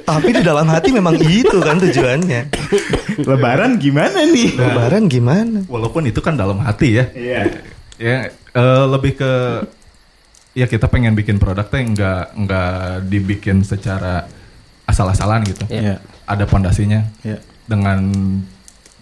[0.04, 2.50] Tapi di dalam hati memang itu kan tujuannya.
[3.22, 4.58] Lebaran gimana nih?
[4.58, 5.62] Lebaran gimana?
[5.70, 7.04] Walaupun itu kan dalam hati ya.
[7.14, 7.42] Iya.
[7.94, 9.32] ya eh, lebih ke
[10.58, 14.26] ya kita pengen bikin produk teh nggak nggak dibikin secara
[14.90, 16.02] asal-asalan gitu Iya.
[16.24, 17.38] Ada pondasinya Iya.
[17.64, 18.00] dengan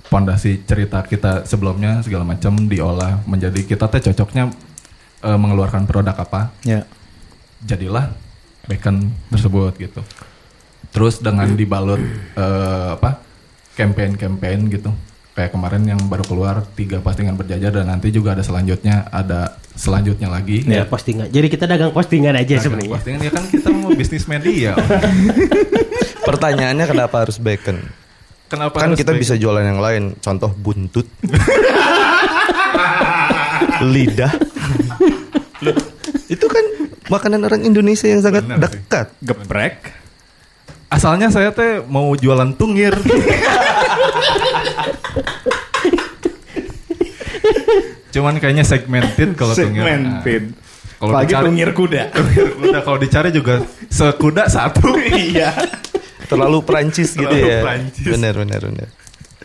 [0.06, 4.52] pondasi cerita kita sebelumnya segala macam diolah menjadi kita teh cocoknya
[5.22, 6.84] eh, mengeluarkan produk apa Ya.
[7.62, 8.12] jadilah
[8.66, 10.02] bacon tersebut gitu
[10.92, 12.02] terus dengan dibalut
[12.36, 13.22] eh, apa
[13.72, 14.90] campaign-campaign gitu
[15.32, 20.28] kayak kemarin yang baru keluar tiga postingan berjajar dan nanti juga ada selanjutnya ada selanjutnya
[20.28, 21.26] lagi Ya, postingan.
[21.26, 22.92] Jadi kita dagang postingan aja Dagang sebenarnya.
[22.92, 24.76] postingan ya kan kita mau bisnis media
[26.28, 27.80] Pertanyaannya kenapa harus bacon?
[28.46, 29.22] kenapa Kan harus kita bacon?
[29.22, 30.12] bisa jualan yang lain.
[30.18, 31.08] Contoh buntut.
[33.84, 34.32] Lidah.
[35.60, 35.76] Loh,
[36.28, 36.64] itu kan
[37.08, 38.62] makanan orang Indonesia yang sangat Benar sih.
[38.68, 39.06] dekat.
[39.18, 39.74] Geprek.
[40.92, 42.92] Asalnya saya teh mau jualan tungir
[48.12, 50.42] cuman kayaknya segmented kalau tungir Segmented.
[50.52, 50.60] Nah,
[51.00, 52.02] kalau Apalagi dicari- tungir kuda.
[52.12, 53.54] Tungir kuda kalau dicari juga
[53.88, 55.50] sekuda satu iya.
[56.28, 57.60] Terlalu Prancis gitu Terlalu ya.
[57.64, 58.06] Prancis.
[58.06, 58.88] Benar benar benar.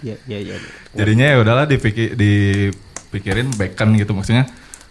[0.06, 0.56] Ya, ya, ya.
[0.94, 4.46] Jadinya ya udahlah dipikir dipikirin bacon gitu maksudnya.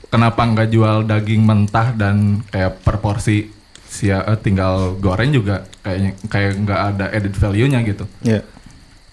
[0.09, 3.53] Kenapa nggak jual daging mentah dan kayak per porsi
[3.97, 8.05] sia eh, tinggal goreng juga kayaknya kayak nggak ada added value-nya gitu.
[8.21, 8.45] Iya.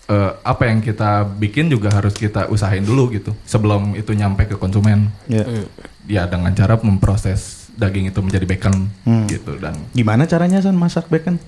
[0.03, 4.59] Eh, apa yang kita bikin juga harus kita usahain dulu gitu sebelum itu nyampe ke
[4.59, 5.07] konsumen.
[5.25, 5.47] Iya.
[6.03, 9.25] Ya dengan cara memproses daging itu menjadi bacon Hmm.
[9.25, 11.39] gitu dan Gimana caranya San masak bacon?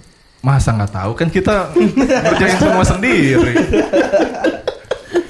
[0.41, 3.57] masa nggak tahu kan kita ngerjain semua sendiri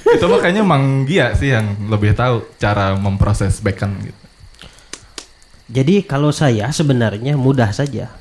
[0.06, 4.25] itu makanya Mang Gia sih yang lebih tahu cara memproses bacon gitu
[5.66, 8.14] Jadi kalau saya sebenarnya mudah saja.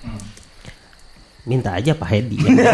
[1.44, 2.40] Minta aja Pak Hedi.
[2.40, 2.48] ya.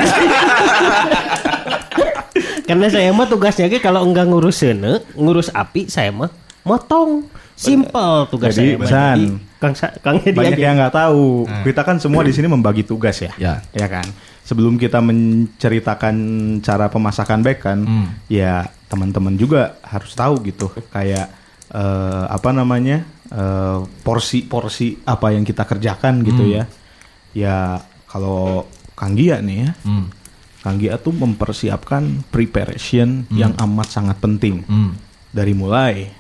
[2.63, 6.31] Karena saya mah tugasnya ge kalau enggak ngurus sene, ngurus api saya mah
[6.63, 7.27] motong.
[7.53, 8.89] Simple tugas Jadi, saya mah.
[8.89, 9.25] Jadi,
[9.59, 10.63] Kang Sa- Kang Hedi Banyak aja.
[10.63, 11.45] yang nggak tahu.
[11.45, 11.61] Hmm.
[11.61, 13.35] Kita kan semua di sini membagi tugas ya.
[13.37, 13.55] Ya.
[13.75, 14.07] Ya kan.
[14.41, 16.15] Sebelum kita menceritakan
[16.61, 18.07] cara pemasakan bacon, Hmm.
[18.27, 20.71] ya teman-teman juga harus tahu gitu.
[20.89, 21.29] Kayak
[21.69, 26.53] eh, apa namanya eh, porsi-porsi apa yang kita kerjakan gitu Hmm.
[26.53, 26.65] ya.
[27.31, 27.57] Ya
[28.05, 30.11] kalau Kang Gia nih ya, Hmm.
[30.61, 34.61] Kang Gia tuh mempersiapkan preparation yang amat sangat penting.
[34.63, 34.93] Hmm.
[35.31, 36.11] Dari mulai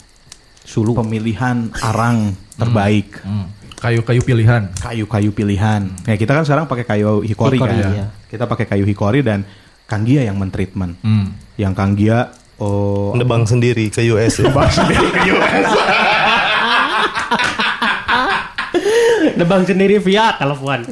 [0.60, 3.50] sulu pemilihan arang terbaik Hmm.
[3.74, 4.68] Kayu-kayu pilihan.
[4.76, 5.88] kayu-kayu pilihan.
[6.04, 7.90] Ya kita kan sekarang pakai kayu hikori, Hikori, kan.
[7.90, 8.06] iya.
[8.28, 9.42] Kita pakai kayu hikori dan
[9.84, 11.00] Kang Gia yang mentreatment.
[11.00, 11.32] Hmm.
[11.56, 14.46] Yang Kang Gia oh Nebang sendiri ke US ya.
[14.46, 15.66] Nebang sendiri ke US.
[19.38, 20.86] Nebang sendiri via telepon.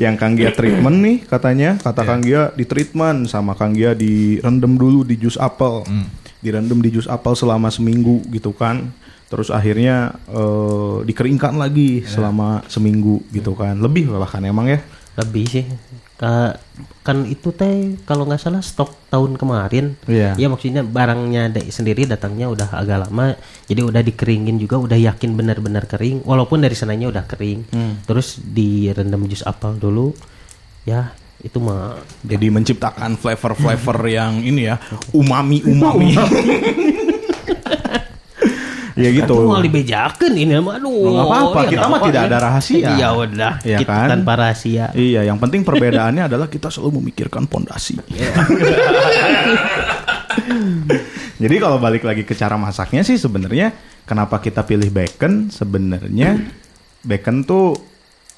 [0.00, 4.74] yang Kang Gia treatment nih katanya, kata Kang Gia di treatment sama Kang Gia direndam
[4.74, 5.84] dulu di jus apel.
[5.86, 6.08] Hmm.
[6.42, 8.90] direndam di jus apel selama seminggu gitu kan.
[9.30, 13.78] Terus akhirnya eh, dikeringkan lagi selama seminggu gitu kan.
[13.78, 14.82] Lebih bahkan emang ya.
[15.12, 15.64] lebih sih
[16.22, 16.54] Ka-
[17.02, 20.38] kan itu teh kalau nggak salah stok tahun kemarin Iya.
[20.38, 23.34] ya maksudnya barangnya da- sendiri datangnya udah agak lama
[23.66, 27.98] jadi udah dikeringin juga udah yakin benar-benar kering walaupun dari sananya udah kering Hmm.
[28.04, 30.14] terus direndam jus apel dulu
[30.84, 34.78] ya itu mah Jadi menciptakan flavor-flavor yang ini ya,
[35.10, 36.14] umami-umami.
[38.94, 39.34] ya gitu.
[39.34, 42.28] Aduh, mau dibejakan ini mah aduh Nggak apa-apa, ya kita mah tidak ya.
[42.28, 42.88] ada rahasia.
[42.94, 44.08] ya udah Iya kita kan?
[44.12, 47.96] tanpa rahasia Iya, yang penting perbedaannya adalah kita selalu memikirkan pondasi.
[51.42, 53.74] Jadi kalau balik lagi ke cara masaknya sih sebenarnya
[54.04, 55.50] kenapa kita pilih bacon?
[55.50, 56.38] Sebenarnya
[57.02, 57.74] bacon tuh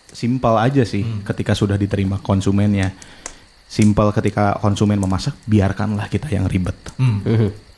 [0.08, 2.94] simpel aja sih ketika sudah diterima konsumennya.
[3.64, 6.76] Simpel ketika konsumen memasak, biarkanlah kita yang ribet.
[6.94, 7.24] Hmm.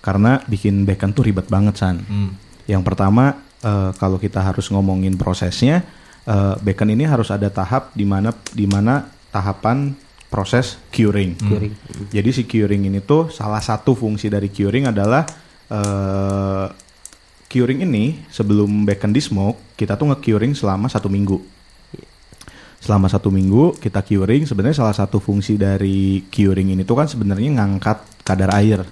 [0.05, 2.05] Karena bikin bacon tuh ribet banget san.
[2.05, 2.37] Hmm.
[2.67, 5.87] Yang pertama eh, kalau kita harus ngomongin prosesnya,
[6.27, 9.95] eh, bacon ini harus ada tahap di mana di mana tahapan
[10.27, 11.39] proses curing.
[11.39, 11.75] Curing.
[12.11, 15.23] Jadi si curing ini tuh salah satu fungsi dari curing adalah
[15.71, 16.67] eh,
[17.47, 21.39] curing ini sebelum bacon di smoke kita tuh nge-curing selama satu minggu.
[22.77, 27.63] Selama satu minggu kita curing sebenarnya salah satu fungsi dari curing ini tuh kan sebenarnya
[27.63, 28.83] ngangkat kadar air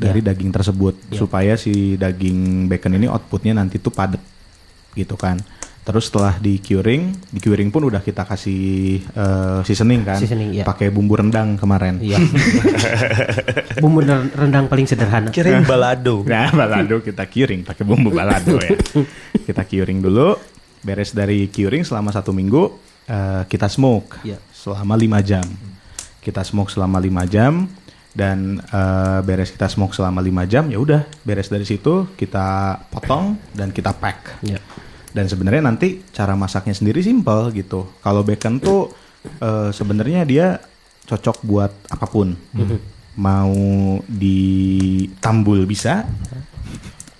[0.00, 4.20] dari daging tersebut supaya si daging bacon ini outputnya nanti tuh padat
[4.92, 5.36] gitu kan.
[5.80, 10.64] Terus setelah di curing, di curing pun udah kita kasih eh, seasoning kan, Seasoning, iya.
[10.64, 11.96] pakai bumbu rendang kemarin.
[11.98, 12.20] Iya.
[13.80, 15.32] Bumbu ren- rendang paling sederhana.
[15.32, 16.22] Kirain balado.
[16.30, 18.76] Nah, balado kita curing pakai bumbu balado ya.
[19.50, 20.36] Kita curing dulu,
[20.80, 22.62] beres dari curing selama satu minggu,
[23.08, 24.38] eh, kita smoke Iya.
[24.52, 25.42] selama lima jam.
[26.20, 27.66] Kita smoke selama lima jam
[28.10, 33.38] dan eh, beres kita smoke selama lima jam, ya udah beres dari situ kita potong
[33.54, 34.42] dan kita pack.
[34.42, 34.58] Iya.
[35.10, 37.86] Dan sebenarnya nanti cara masaknya sendiri simpel gitu.
[37.98, 38.90] Kalau bacon tuh
[39.38, 40.58] eh, sebenarnya dia
[41.06, 42.34] cocok buat apa pun.
[43.18, 43.58] Mau
[44.06, 46.06] ditambul bisa,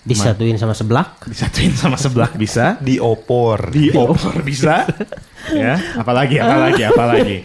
[0.00, 1.28] Disatuin sama seblak.
[1.28, 3.68] disatuin sama seblak bisa, Diopor.
[3.68, 4.86] diopor bisa,
[5.52, 5.76] ya.
[5.98, 7.36] Apalagi, apalagi, apalagi.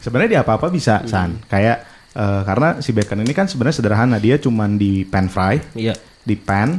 [0.00, 1.44] Sebenarnya di apa-apa bisa, San.
[1.44, 4.16] Kayak eh, karena si bacon ini kan sebenarnya sederhana.
[4.16, 5.94] Dia cuman di pan fry, Iya.
[6.20, 6.78] di pan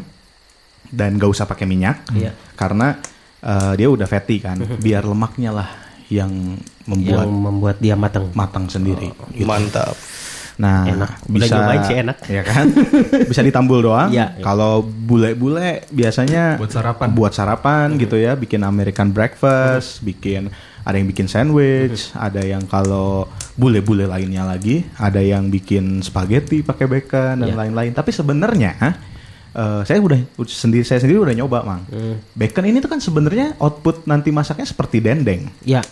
[0.86, 2.36] dan gak usah pakai minyak Iya.
[2.54, 3.00] karena
[3.40, 5.70] eh, dia udah fatty kan biar lemaknya lah
[6.08, 8.28] yang membuat Yang membuat dia matang.
[8.34, 9.48] matang sendiri gitu.
[9.48, 9.96] Mantap.
[10.54, 11.26] nah Enak.
[11.26, 12.18] Udah bisa nyobain sih enak.
[12.38, 12.66] ya kan
[13.24, 14.44] bisa ditambul doang Iya, iya.
[14.44, 17.08] kalau bule-bule biasanya Buat sarapan.
[17.12, 23.26] buat sarapan gitu ya bikin American breakfast bikin ada yang bikin sandwich ada yang kalau
[23.54, 27.58] bule-bule lainnya lagi ada yang bikin spaghetti pakai bacon dan Iya.
[27.58, 28.72] lain-lain tapi sebenarnya
[29.52, 32.18] eh, saya udah sendiri saya sendiri udah nyoba mang Hmm.
[32.32, 35.84] bacon ini tuh kan sebenarnya output nanti masaknya seperti dendeng Iya.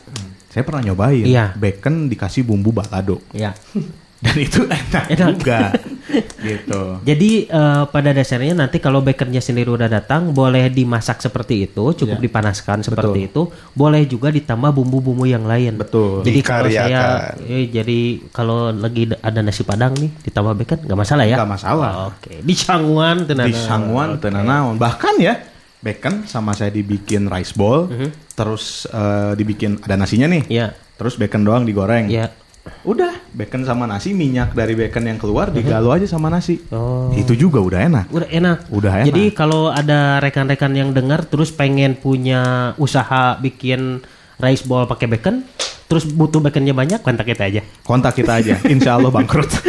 [0.47, 1.54] saya pernah nyobain Iya.
[1.54, 3.54] bacon dikasih bumbu balado Iya.
[4.19, 5.27] dan itu enak, Enak.
[5.34, 5.62] juga
[6.41, 11.95] gitu Jadi eh, pada dasarnya nanti kalau bakernya sendiri udah datang boleh dimasak seperti itu,
[11.95, 12.25] cukup Iya.
[12.25, 15.77] dipanaskan seperti itu, boleh juga ditambah bumbu-bumbu yang lain.
[15.77, 16.21] Betul.
[16.21, 21.23] Jadi kalau saya eh, jadi kalau lagi ada nasi padang nih ditambah bacon nggak masalah
[21.23, 21.36] ya?
[21.38, 21.91] Nggak masalah.
[22.10, 22.34] Oke.
[22.41, 23.45] Di Sangguan tenan.
[23.45, 24.75] di sangguan tenan naon.
[24.75, 25.39] bahkan ya
[25.79, 27.88] bacon sama saya dibikin rice bowl
[28.34, 30.67] terus eh, dibikin ada nasinya nih Iya.
[30.95, 32.36] terus bacon doang digoreng Iya.
[32.82, 37.10] Udah bacon sama nasi minyak dari bacon yang keluar digalu aja sama nasi Oh.
[37.13, 38.58] itu juga udah enak Udah enak.
[38.69, 39.08] Udah enak.
[39.10, 42.41] Jadi kalau ada rekan-rekan yang dengar terus pengen punya
[42.76, 44.04] usaha bikin
[44.38, 45.43] rice bowl pakai bacon,
[45.86, 47.62] terus butuh baconnya banyak, kontak kita aja.
[47.82, 49.50] kontak kita aja insya Allah bangkrut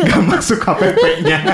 [0.00, 1.38] Gak masuk KPP-nya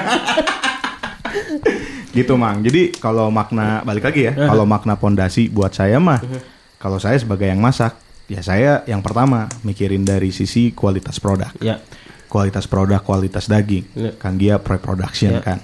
[2.17, 6.19] gitu mang jadi kalau makna balik lagi ya kalau makna pondasi buat saya mah
[6.77, 11.79] kalau saya sebagai yang masak ya saya yang pertama mikirin dari sisi kualitas produk Ya.
[12.27, 14.11] kualitas produk kualitas daging Ya.
[14.17, 15.43] kan dia pre-production Ya.
[15.45, 15.59] kan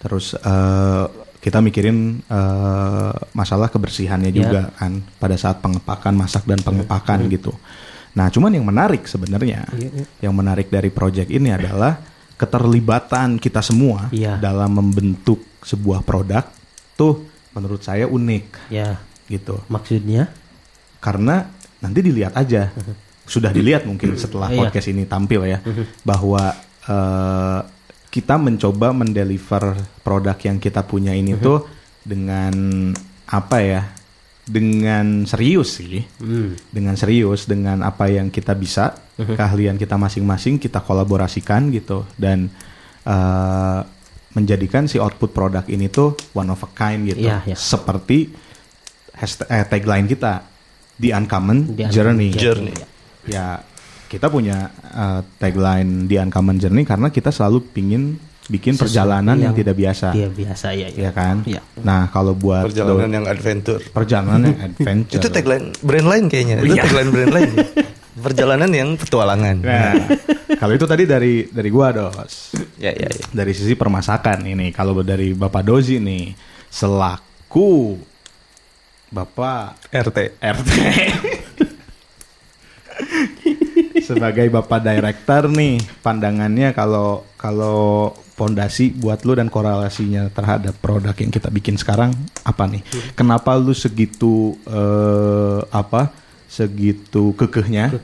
[0.00, 1.04] terus eh,
[1.38, 4.36] kita mikirin eh, masalah kebersihannya Ya.
[4.42, 7.52] juga kan pada saat pengepakan masak dan pengepakan gitu
[8.10, 9.88] nah cuman yang menarik sebenarnya Ya,
[10.24, 11.94] yang menarik dari project ini adalah
[12.34, 14.40] keterlibatan kita semua Iya.
[14.40, 16.44] dalam membentuk sebuah produk
[16.94, 18.98] tuh menurut saya unik Ya.
[19.26, 20.30] gitu Maksudnya?
[21.00, 21.48] karena
[21.80, 22.68] nanti dilihat aja
[23.24, 24.58] sudah dilihat mungkin setelah Iya.
[24.60, 25.58] podcast ini tampil ya
[26.02, 26.50] bahwa
[26.82, 27.60] eh,
[28.10, 31.62] kita mencoba mendeliver produk yang kita punya ini tuh
[32.02, 32.52] dengan
[33.30, 33.82] apa ya
[34.42, 36.58] dengan serius sih, Hmm.
[36.66, 39.38] dengan serius dengan apa yang kita bisa, Mhm.
[39.38, 42.50] keahlian kita masing-masing kita kolaborasikan gitu dan
[43.00, 43.80] eh,
[44.30, 47.54] menjadikan si output produk ini tuh one of a kind gitu, Iya, iya.
[47.54, 48.30] seperti
[49.12, 50.46] hashtag, eh, tagline kita
[50.96, 52.30] The Uncommon The Uncommon Journey.
[52.32, 52.74] Journey.
[53.26, 53.58] Ya
[54.06, 59.44] kita punya eh, tagline The Uncommon Journey karena kita selalu pingin bikin Sesuatu perjalanan yang,
[59.46, 60.88] yang tidak biasa, Iya biasa ya.
[60.90, 61.42] ya kan?
[61.42, 61.62] Iya.
[61.80, 63.78] Nah kalau buat Perjalanan do- yang adventure.
[63.88, 65.18] perjalanan yang adventure.
[65.22, 66.54] Itu tagline brand lain kayaknya.
[66.58, 66.82] Itu Iya.
[66.82, 67.50] tagline brand lain.
[68.18, 69.62] Perjalanan yang petualangan.
[69.62, 69.94] Nah,
[70.58, 72.58] kalau itu tadi dari dari gua dos.
[72.80, 73.24] Ya ya ya.
[73.30, 76.34] Dari sisi permasakan ini, kalau dari Bapak Dozi nih
[76.70, 77.98] selaku
[79.10, 80.18] Bapak RT.
[80.42, 80.70] RT
[84.10, 91.30] sebagai Bapak Director nih pandangannya kalau kalau pondasi buat lu dan korelasinya terhadap produk yang
[91.30, 92.10] kita bikin sekarang
[92.42, 92.82] apa nih?
[93.12, 96.10] Kenapa lu segitu eh, apa?
[96.50, 97.94] Segitu kekehnya?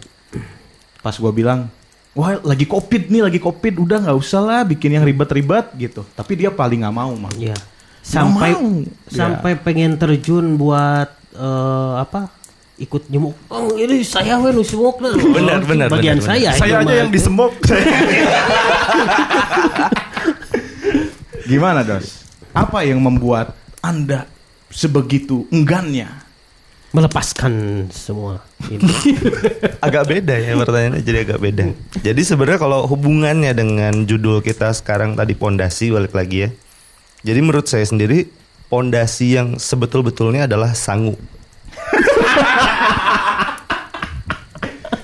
[1.02, 1.66] Pas gua bilang,
[2.14, 6.06] wah lagi covid nih, lagi covid, udah nggak usah lah bikin yang ribet-ribet gitu.
[6.14, 7.34] Tapi dia paling nggak mau mah.
[7.34, 7.58] Iya.
[8.06, 8.86] Sampai mau.
[9.10, 12.30] sampai pengen terjun buat eh, apa?
[12.78, 13.34] Ikut nyemuk.
[13.50, 15.16] Oh, ini saya we nu semuk lah.
[15.16, 16.50] Benar, benar, Bagian benar, saya.
[16.54, 17.56] Saya aja yang disemok.
[21.50, 22.26] Gimana dos?
[22.52, 24.28] Apa yang membuat anda
[24.68, 26.25] sebegitu enggannya?
[26.96, 27.52] Melepaskan
[27.92, 28.40] semua
[28.72, 28.88] ini.
[29.86, 31.76] agak beda ya pertanyaannya jadi agak beda.
[32.00, 36.50] Jadi sebenarnya kalau hubungannya dengan judul kita sekarang tadi pondasi balik lagi ya.
[37.20, 38.32] Jadi menurut saya sendiri
[38.72, 41.20] pondasi yang sebetul-betulnya adalah sangu.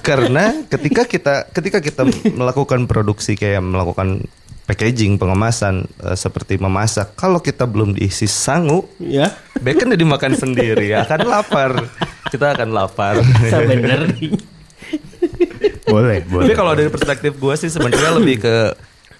[0.08, 4.24] Karena ketika kita ketika kita melakukan produksi kayak melakukan
[4.72, 9.28] packaging, pengemasan eh, seperti memasak, kalau kita belum diisi sangu, ya.
[9.60, 11.84] bacon udah dimakan sendiri akan lapar.
[12.32, 13.20] Kita akan lapar.
[13.68, 14.08] Bener.
[15.84, 18.56] Boleh, Tapi kalau dari perspektif gue sih sebenarnya lebih ke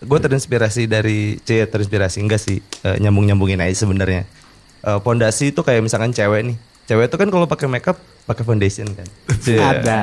[0.03, 4.25] gue terinspirasi dari C terinspirasi enggak sih eh, nyambung nyambungin aja sebenarnya.
[4.81, 6.57] Eh, Pondasi itu kayak misalkan cewek nih.
[6.83, 9.07] Cewek itu kan kalau pakai makeup pakai foundation kan.
[9.43, 9.59] Cie.
[9.59, 10.01] Ada.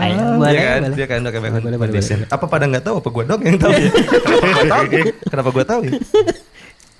[0.00, 0.96] Ayo, Iya boleh, kan, boleh.
[0.96, 2.18] dia kan pakai Boleh, boleh, foundation.
[2.28, 2.94] Apa pada nggak tahu?
[3.00, 3.90] Apa gue dong yang tahu ya?
[4.24, 4.84] Kenapa gue tahu?
[5.28, 5.92] Kenapa gue tahu ya?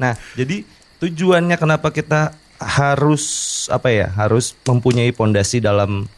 [0.00, 0.56] Nah, jadi
[1.00, 3.24] tujuannya kenapa kita harus
[3.72, 4.08] apa ya?
[4.12, 6.08] Harus mempunyai pondasi dalam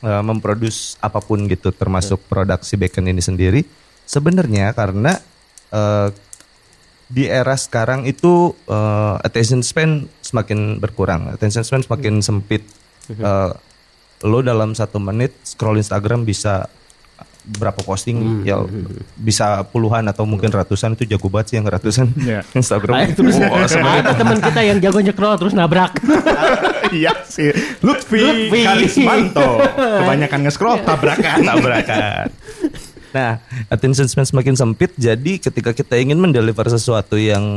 [0.00, 3.60] uh, memproduksi apa pun gitu, termasuk produk si bacon ini sendiri.
[4.08, 5.16] Sebenarnya karena
[5.72, 6.08] uh,
[7.08, 12.62] di era sekarang itu uh, attention span semakin berkurang, attention span semakin sempit.
[13.08, 13.56] Uh,
[14.20, 16.68] lo dalam satu menit scroll Instagram bisa
[17.48, 18.60] berapa posting ya
[19.16, 22.44] bisa puluhan atau mungkin ratusan itu jago banget sih yang ratusan Iya.
[22.60, 22.92] Instagram.
[22.92, 25.96] Ayo, terus sebenarnya ada teman kita yang jago nyekrol terus nabrak.
[26.88, 27.52] Iya sih.
[27.84, 28.64] Lutfi, Lutfi.
[28.64, 29.60] Karismanto.
[30.00, 31.44] Kebanyakan nge-scroll tabrakan.
[31.44, 32.32] tabrakan.
[33.08, 37.56] Nah, attention span semakin sempit, jadi ketika kita ingin mendeliver sesuatu yang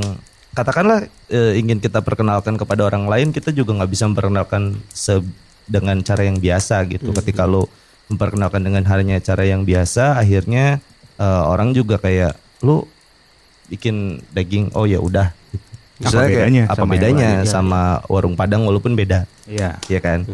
[0.51, 5.19] katakanlah eh, ingin kita perkenalkan kepada orang lain, kita juga nggak bisa memperkenalkan se
[5.67, 7.11] dengan cara yang biasa gitu.
[7.11, 7.67] Ketika lo
[8.07, 10.79] memperkenalkan dengan hanya cara yang biasa, akhirnya
[11.15, 12.87] eh, orang juga kayak lo
[13.67, 15.31] bikin daging, oh ya udah.
[15.51, 15.63] gitu.
[16.01, 17.47] Apa Misalnya kayak, bedanya apa sama bedanya lain?
[17.47, 19.77] sama warung Padang walaupun beda Iya.
[19.85, 20.25] ya kan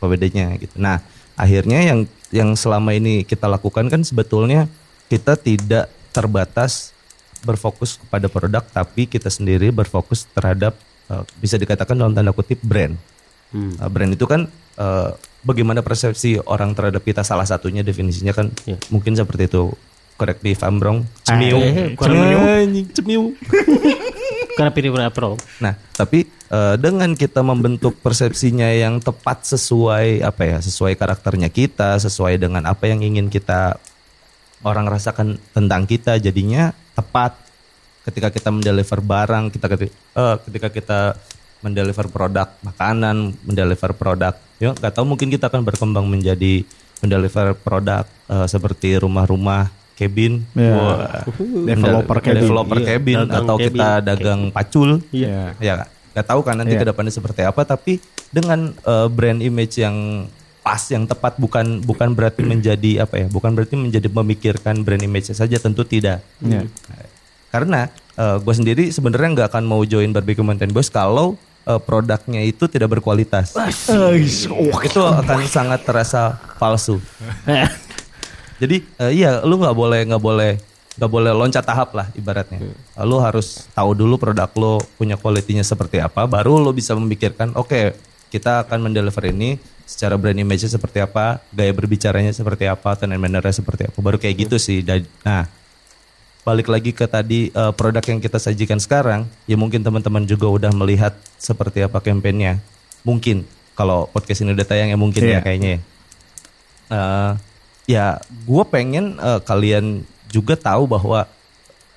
[0.00, 1.04] apa bedanya gitu nah
[1.36, 4.70] akhirnya yang yang selama ini kita lakukan kan sebetulnya
[5.10, 6.94] kita tidak terbatas
[7.42, 10.78] berfokus kepada produk tapi kita sendiri berfokus terhadap
[11.10, 12.94] eh, bisa dikatakan dalam tanda kutip brand.
[13.50, 13.74] Hmm.
[13.74, 14.46] Eh, brand itu kan
[14.78, 15.10] eh,
[15.42, 18.78] bagaimana persepsi orang terhadap kita salah satunya definisinya kan Iya.
[18.94, 19.74] mungkin seperti itu.
[20.20, 21.08] Correct me if I'm wrong.
[21.24, 21.56] Cemiu
[21.96, 22.40] cemiu
[22.92, 23.22] cemiu
[24.60, 25.40] Karena pilih pro.
[25.64, 31.96] Nah, tapi eh, dengan kita membentuk persepsinya yang tepat sesuai apa ya, sesuai karakternya kita,
[31.96, 33.80] sesuai dengan apa yang ingin kita
[34.60, 37.40] orang rasakan tentang kita, jadinya tepat
[38.04, 41.00] ketika kita mendeliver barang, kita keti- eh, ketika kita
[41.64, 46.68] mendeliver produk makanan, mendeliver produk, ya nggak tahu mungkin kita akan berkembang menjadi
[47.00, 50.72] mendeliver produk eh, seperti rumah-rumah cabin, Ya.
[50.72, 51.20] Wah.
[51.62, 52.40] Developer cabin.
[52.40, 53.64] developer Iya, cabin atau cabin.
[53.68, 55.52] kita dagang pacul Iya.
[55.58, 56.80] ya nggak tahu kan nanti Iya.
[56.80, 60.24] ke depannya seperti apa tapi dengan eh, brand image yang
[60.60, 65.30] pas yang tepat bukan bukan berarti menjadi apa ya bukan berarti menjadi memikirkan brand image
[65.30, 66.64] saja tentu tidak Iya.
[66.64, 67.06] Nah,
[67.48, 67.80] karena
[68.36, 72.90] gue sendiri sebenarnya nggak akan mau join barbecue mountain boys kalau eh, produknya itu tidak
[72.90, 73.56] berkualitas
[74.82, 76.22] itu akan sangat terasa
[76.56, 77.00] palsu
[78.60, 80.52] jadi eh, iya lu nggak boleh nggak boleh
[81.00, 82.60] nggak boleh loncat tahap lah ibaratnya.
[82.60, 83.08] Hmm.
[83.08, 87.96] Lu harus tahu dulu produk lo punya kualitinya seperti apa, baru lo bisa memikirkan oke
[88.28, 93.22] kita akan mendeliver ini secara brand image seperti apa, gaya berbicaranya seperti apa, tone and
[93.22, 93.98] manner-nya seperti apa.
[93.98, 94.86] Baru kayak gitu sih.
[95.26, 95.50] Nah,
[96.46, 100.70] balik lagi ke tadi eh, produk yang kita sajikan sekarang, ya mungkin teman-teman juga udah
[100.76, 102.62] melihat seperti apa kampanyenya.
[103.02, 103.42] Mungkin
[103.74, 105.38] kalau podcast ini udah tayang ya mungkin Iya.
[105.38, 105.70] ya kayaknya.
[105.74, 105.80] ya.
[106.90, 107.32] Eh,
[107.90, 111.26] ya, gue pengen eh, kalian juga tahu bahwa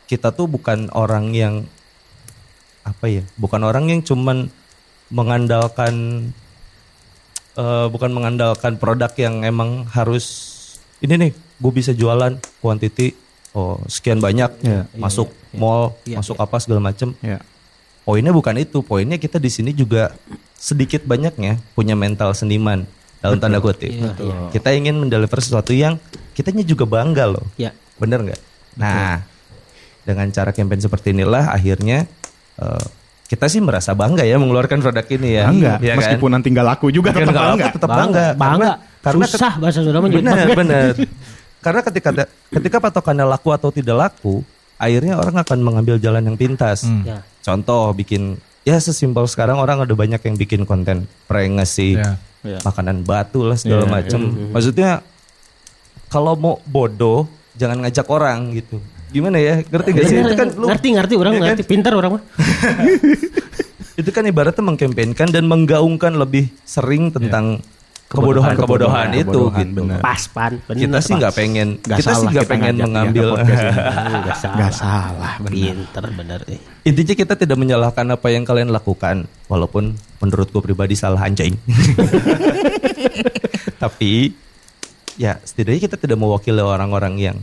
[0.10, 1.70] kita tuh bukan orang yang
[2.82, 4.50] apa ya, bukan orang yang cuman
[5.14, 5.94] mengandalkan
[7.54, 10.50] eh, bukan mengandalkan produk yang emang harus
[11.04, 13.14] ini nih, gue bisa jualan quantity
[13.54, 14.90] oh sekian banyak Iya.
[14.98, 17.14] masuk mall, masuk apa segala macem.
[17.22, 17.38] Ya.
[18.04, 20.12] Poinnya bukan itu, poinnya kita di sini juga
[20.58, 22.84] sedikit banyaknya punya mental seniman
[23.24, 23.88] dalam tanda kutip.
[24.52, 25.96] Kita ingin mendeliver sesuatu yang
[26.36, 27.46] kitanya juga bangga loh.
[27.56, 27.72] Ya.
[27.96, 28.42] Bener nggak?
[28.76, 29.24] Nah,
[30.04, 32.04] dengan cara campaign seperti inilah akhirnya
[32.60, 32.86] eh,
[33.24, 35.48] kita sih merasa bangga ya mengeluarkan produk ini ya.
[35.48, 35.98] Bangga, Iya kan?
[36.04, 37.66] meskipun nanti nggak laku juga Kan tetap bangga.
[37.72, 38.26] tetap bangga.
[38.36, 38.72] Bangga.
[38.76, 40.56] Karena- karena Susah bahasa Sunda menyebut Benar, bangga.
[40.56, 40.86] benar.
[41.64, 42.10] Karena ketika
[42.52, 44.44] ketika patokannya laku atau tidak laku,
[44.76, 46.84] akhirnya orang akan mengambil jalan yang pintas.
[47.04, 47.24] Ya.
[47.40, 52.16] Contoh bikin ya sesimpel sekarang orang ada banyak yang bikin konten prank ngasih Ya.
[52.44, 52.60] Ya.
[52.60, 54.20] makanan batu lah segala Ya, macam.
[54.52, 55.00] Maksudnya
[56.12, 57.26] kalau mau bodoh
[57.56, 58.84] jangan ngajak orang gitu.
[59.16, 59.64] Gimana ya?
[59.64, 60.18] Ngerti gak sih?
[60.20, 61.48] Itu kan lu ngerti ngerti orang ya kan?
[61.56, 62.24] ngerti pintar orang mah.
[64.02, 67.83] itu kan ibaratnya mengkampanyekan dan menggaungkan lebih sering tentang kebodohan-kebodohan
[68.14, 69.40] Kebodohan, itu kebodohan, gitu.
[69.76, 70.00] benar.
[70.00, 70.52] Pas pan.
[70.62, 73.28] bener, Kita sih nggak pengen, Nggak kita sih nggak pengen mengambil.
[73.34, 74.14] podcast ini.
[74.14, 74.72] Nggak salah.
[74.72, 75.52] Salah, benar.
[75.52, 76.60] Pinter bener eh.
[76.84, 81.56] Intinya kita tidak menyalahkan apa yang kalian lakukan, walaupun menurut gue pribadi salah anjing.
[83.82, 84.32] Tapi
[85.16, 87.38] ya setidaknya kita tidak mewakili orang-orang yang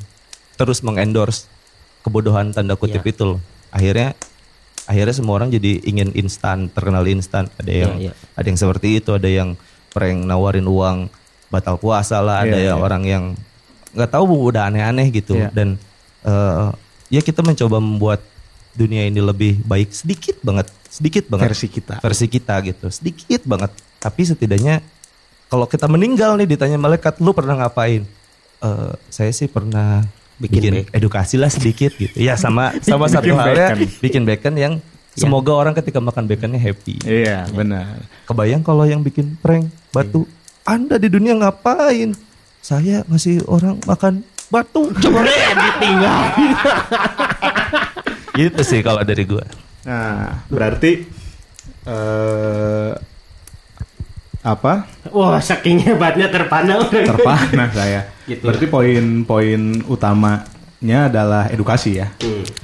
[0.55, 1.47] terus mengendorse
[2.01, 3.11] kebodohan tanda kutip Ya.
[3.11, 3.39] itu loh.
[3.71, 4.13] Akhirnya
[4.85, 7.47] akhirnya semua orang jadi ingin instan, terkenal instan.
[7.57, 8.13] Ada yang Ya, ya.
[8.35, 9.55] ada yang seperti itu, ada yang
[9.91, 11.11] prank nawarin uang
[11.47, 12.85] batal puasa lah, ada Iya, yang iya.
[12.85, 13.25] orang yang
[13.91, 15.51] nggak tahu udah aneh-aneh gitu Iya.
[15.51, 15.75] dan
[16.23, 16.69] eh,
[17.09, 18.23] ya kita mencoba membuat
[18.71, 21.99] dunia ini lebih baik sedikit banget, sedikit banget Versi kita.
[21.99, 23.71] versi kita gitu, sedikit banget.
[23.99, 24.79] Tapi setidaknya
[25.47, 28.07] kalau kita meninggal nih ditanya malaikat, lu pernah ngapain?
[28.61, 30.07] Eh, saya sih pernah
[30.39, 30.95] Bikin bikin, bacon.
[30.95, 32.15] edukasi lah sedikit gitu.
[32.15, 35.00] Ya sama sama satu halnya bikin bacon yang Ya.
[35.21, 36.97] Semoga orang ketika makan baconnya happy.
[37.05, 38.01] Iya, benar.
[38.25, 40.25] Kebayang kalau yang bikin prank batu,
[40.65, 42.17] Anda di dunia ngapain?
[42.61, 44.89] Saya ngasih orang makan batu.
[44.97, 46.21] Coba ditinggal.
[48.41, 49.45] gitu sih kalau dari gua.
[49.85, 51.05] Nah, berarti
[51.89, 52.93] eh
[54.41, 54.89] apa?
[55.13, 56.81] Wah, saking hebatnya terpana.
[56.89, 58.09] Terpana saya.
[58.25, 58.41] Gitu.
[58.41, 59.85] Berarti poin-poin
[60.81, 62.09] utamanya adalah edukasi ya.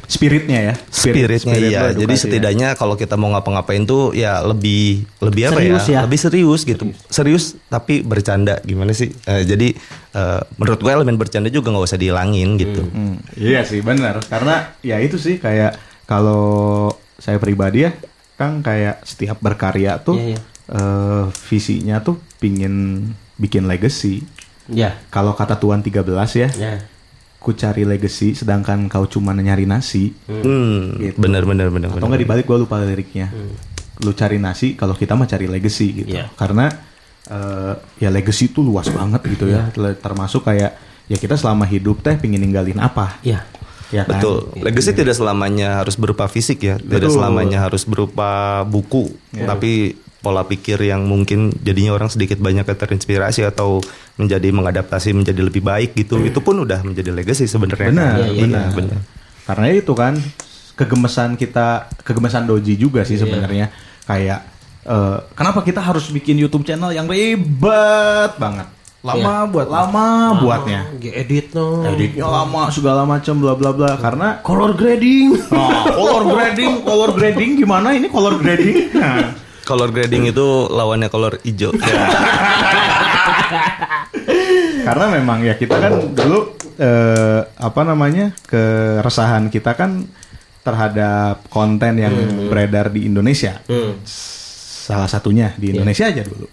[0.08, 0.74] Spiritnya ya.
[0.88, 1.82] Spirit- Spiritnya spirit iya.
[1.92, 2.18] Jadi ya.
[2.18, 6.00] setidaknya kalau kita mau ngapa-ngapain tuh ya lebih lebih apa Serius ya?
[6.00, 6.84] Lebih serius gitu.
[7.06, 9.12] Serius tapi bercanda gimana sih?
[9.22, 9.68] Eh, jadi
[10.14, 12.82] eh, menurut gue elemen bercanda juga nggak usah dihilangin gitu.
[12.86, 15.76] Hmm, iya sih benar karena ya itu sih kayak
[16.08, 16.88] kalau
[17.18, 17.92] saya pribadi ya
[18.34, 20.40] kan kayak setiap berkarya tuh Iya, iya.
[20.72, 23.04] eh, visinya tuh pingin
[23.36, 24.24] bikin legacy.
[24.66, 24.96] Ya.
[25.08, 26.00] Kalau kata Tuan 13
[26.34, 26.72] ya, Ya.
[27.46, 30.10] Ku cari legacy sedangkan kau cuma nyari nasi.
[30.26, 31.14] Hmm, Gitu.
[31.22, 31.94] benar benar benar.
[31.94, 33.30] Atau nggak dibalik gue lupa liriknya.
[34.02, 36.18] Lu cari nasi kalau kita mah cari legacy gitu.
[36.18, 36.34] Iya.
[36.34, 36.66] Karena
[37.30, 37.72] eh,
[38.02, 39.70] ya legacy itu luas banget gitu ya.
[39.70, 39.94] Iya.
[39.94, 40.74] Termasuk kayak
[41.06, 43.22] ya kita selama hidup teh pingin ninggalin apa.
[43.22, 43.46] Ya.
[43.94, 44.18] Ya kan?
[44.18, 44.50] Betul.
[44.58, 47.22] Legacy tidak selamanya harus berupa fisik ya, tidak Betul.
[47.22, 53.78] selamanya harus berupa buku, tapi pola pikir yang mungkin jadinya orang sedikit banyak terinspirasi atau
[54.16, 56.18] menjadi mengadaptasi menjadi lebih baik gitu.
[56.20, 57.90] Itu pun udah menjadi legacy sebenarnya.
[57.92, 58.74] Benar, Iya, iya, benar, iya.
[58.74, 59.00] benar.
[59.46, 60.14] Karena itu kan
[60.74, 63.08] kegemesan kita, kegemesan Doji juga Iya.
[63.08, 63.70] sih sebenarnya.
[64.04, 64.40] Kayak
[64.86, 68.66] eh, kenapa kita harus bikin YouTube channel yang ribet banget,
[69.02, 70.06] lama buat lama
[70.38, 71.86] buatnya, edit no.
[71.86, 73.94] editnya lama segala macam bla bla bla.
[73.98, 75.38] Karena Color grading.
[75.54, 78.90] Nah, color grading, color grading gimana ini color grading?
[78.94, 79.30] Nah,
[79.66, 81.74] Color grading itu lawannya color hijau.
[84.86, 90.06] karena memang ya kita kan dulu eh, apa namanya keresahan kita kan
[90.62, 92.14] terhadap konten yang
[92.46, 93.58] beredar di Indonesia.
[94.86, 96.46] Salah satunya di Indonesia aja dulu.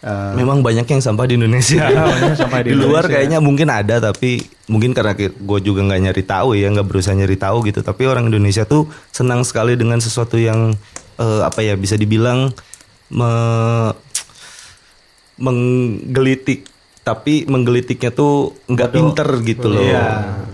[0.00, 1.84] Eh, Memang banyak yang sampah di Indonesia.
[2.16, 3.12] banyak sampah di di luar Indonesia.
[3.14, 7.36] kayaknya mungkin ada tapi mungkin karena gue juga nggak nyari tahu ya nggak berusaha nyari
[7.36, 7.84] tahu gitu.
[7.84, 10.72] Tapi orang Indonesia tuh senang sekali dengan sesuatu yang
[11.20, 12.48] eh, apa ya bisa dibilang
[13.10, 13.94] me-
[15.38, 16.66] menggelitik.
[17.00, 19.80] Tapi menggelitiknya tuh nggak pinter gitu loh.
[19.82, 20.08] Iya,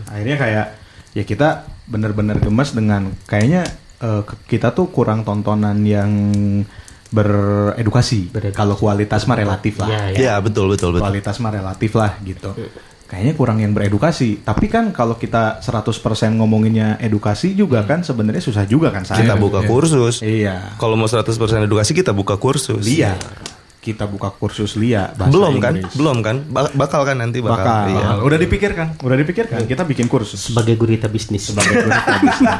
[0.07, 0.67] akhirnya kayak
[1.13, 1.49] ya kita
[1.87, 3.67] bener-bener gemes dengan kayaknya
[3.99, 6.11] eh, ke- kita tuh kurang tontonan yang
[7.09, 8.31] beredukasi.
[8.53, 9.89] Kalau kualitas mah relatif lah.
[9.89, 10.19] Ya, ya.
[10.29, 11.03] Ya betul betul betul.
[11.03, 12.51] Kualitas mah relatif lah gitu.
[13.07, 14.43] Kayaknya kurang yang beredukasi.
[14.43, 15.95] Tapi kan kalau kita 100%
[16.35, 19.23] ngomonginnya edukasi juga kan sebenarnya susah juga kan saya.
[19.23, 20.21] Kita buka kursus.
[20.21, 20.75] Iya.
[20.75, 21.31] Kalau mau 100%
[21.63, 22.83] edukasi kita buka kursus.
[22.83, 23.15] Lia.
[23.79, 25.79] Kita buka kursus Lia bahasa Belum kan?
[25.79, 25.95] Inggris.
[25.95, 26.43] Belum kan?
[26.51, 27.63] Ba- bakal kan nanti bakal.
[27.63, 27.85] Bakal.
[27.95, 28.09] Iya.
[28.19, 28.87] Udah dipikirkan.
[28.99, 30.43] Udah dipikirkan kita bikin kursus.
[30.43, 31.55] Sebagai gurita bisnis.
[31.55, 32.51] sebagai guru bisnis.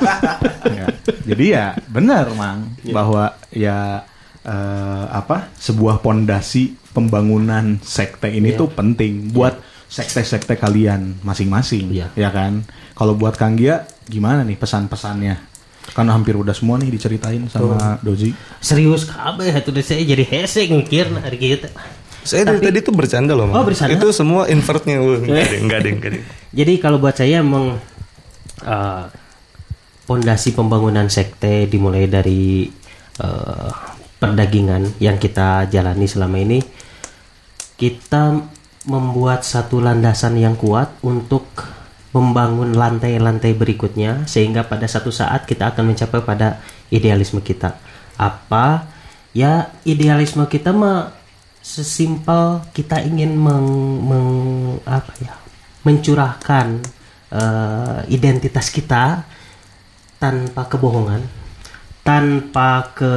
[0.71, 0.87] Ya.
[1.27, 4.07] Jadi ya benar mang bahwa ya
[4.43, 8.63] eh, apa sebuah pondasi pembangunan sekte ini Iya.
[8.63, 12.11] tuh penting buat sekte-sekte kalian masing-masing, Iya.
[12.19, 12.67] ya kan?
[12.93, 15.37] Kalau buat Kang Gia gimana nih pesan-pesannya?
[15.95, 18.35] Kan hampir udah semua nih diceritain sama Doji.
[18.59, 21.71] Serius kabeh itu deh saya jadi hese mikir hari kita.
[22.27, 23.47] Saya dari tadi tuh bercanda loh.
[23.47, 23.63] Mang.
[23.63, 23.95] Oh, bercanda?
[23.95, 24.99] Itu semua invertnya.
[24.99, 26.23] Wah, Enggak deh, enggak deh, enggak deh.
[26.51, 27.79] Jadi kalau buat saya emang
[28.67, 29.05] eh,
[30.11, 32.67] pondasi pembangunan sekte dimulai dari
[33.23, 33.71] eh,
[34.19, 36.59] perdagingan yang kita jalani selama ini
[37.77, 38.43] kita
[38.87, 41.45] membuat satu landasan yang kuat untuk
[42.15, 47.77] membangun lantai-lantai berikutnya sehingga pada satu saat kita akan mencapai pada idealisme kita.
[48.17, 48.89] Apa?
[49.37, 51.13] Ya idealisme kita mah
[51.61, 53.69] sesimpel kita ingin meng,
[54.07, 55.35] meng- apa ya?
[55.83, 56.83] mencurahkan
[57.31, 59.23] eh, identitas kita
[60.19, 61.23] tanpa kebohongan,
[62.03, 63.15] tanpa ke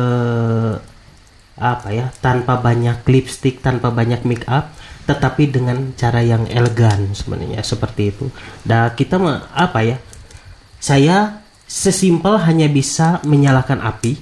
[1.60, 4.72] apa ya, tanpa banyak lipstick, tanpa banyak make up,
[5.10, 8.30] tetapi dengan cara yang elegan sebenarnya seperti itu.
[8.62, 9.98] Dan kita mah apa ya?
[10.78, 14.22] Saya sesimpel hanya bisa menyalakan api,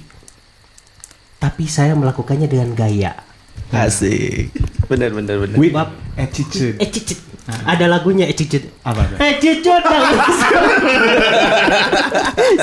[1.36, 3.20] tapi saya melakukannya dengan gaya.
[3.68, 4.48] Asik.
[4.88, 5.56] Benar benar benar.
[5.60, 5.92] With Bab.
[6.16, 6.80] attitude.
[6.80, 7.20] Eh cicit.
[7.68, 8.64] Ada lagunya cicit.
[8.80, 9.20] Apa?
[9.20, 9.84] Eh cicit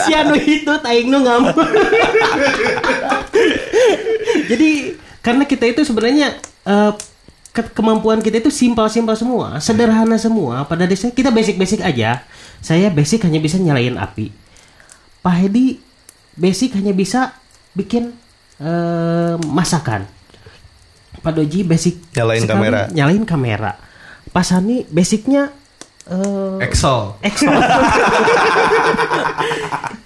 [0.01, 1.53] Si anu itu taing nu ngam.
[4.49, 6.91] Jadi karena kita itu sebenarnya eh,
[7.55, 10.67] ke- kemampuan kita itu simpel-simpel semua, sederhana semua.
[10.67, 12.27] Pada dasarnya kita basic-basic aja.
[12.59, 14.27] Saya basic hanya bisa nyalain api.
[15.23, 15.79] Pak Hedi
[16.35, 17.31] basic hanya bisa
[17.71, 18.11] bikin
[18.59, 20.03] eh, masakan.
[21.15, 22.81] Pak Doji basic Nyalain sekali kamera.
[22.91, 23.71] nyalain kamera.
[24.29, 25.49] Pak Sani basicnya
[26.05, 27.15] eh, Excel.
[27.23, 27.55] Excel.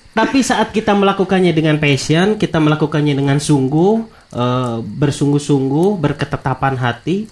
[0.10, 7.30] Tapi saat kita melakukannya dengan passion, kita melakukannya dengan sungguh, eh, bersungguh-sungguh, berketetapan hati,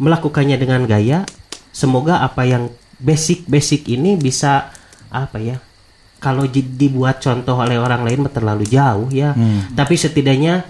[0.00, 1.28] melakukannya dengan gaya,
[1.70, 4.72] semoga apa yang basic-basic ini bisa
[5.12, 5.60] apa ya?
[6.20, 9.36] Kalau dibuat contoh oleh orang lain terlalu jauh ya.
[9.76, 10.64] Tapi setidaknya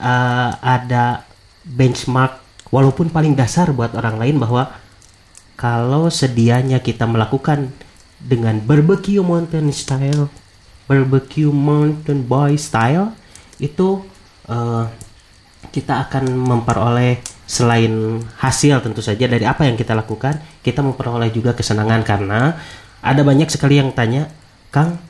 [0.00, 1.24] eh, ada
[1.64, 2.40] benchmark
[2.72, 4.72] walaupun paling dasar buat orang lain bahwa
[5.60, 7.68] kalau sedianya kita melakukan
[8.20, 10.28] dengan barbecue mountain style,
[10.88, 13.12] barbecue mountain boy style,
[13.60, 14.04] itu
[14.48, 14.84] eh,
[15.72, 17.20] kita akan memperoleh
[17.50, 22.54] selain hasil tentu saja dari apa yang kita lakukan, kita memperoleh juga kesenangan karena
[23.02, 24.30] ada banyak sekali yang tanya,
[24.70, 25.02] Kang,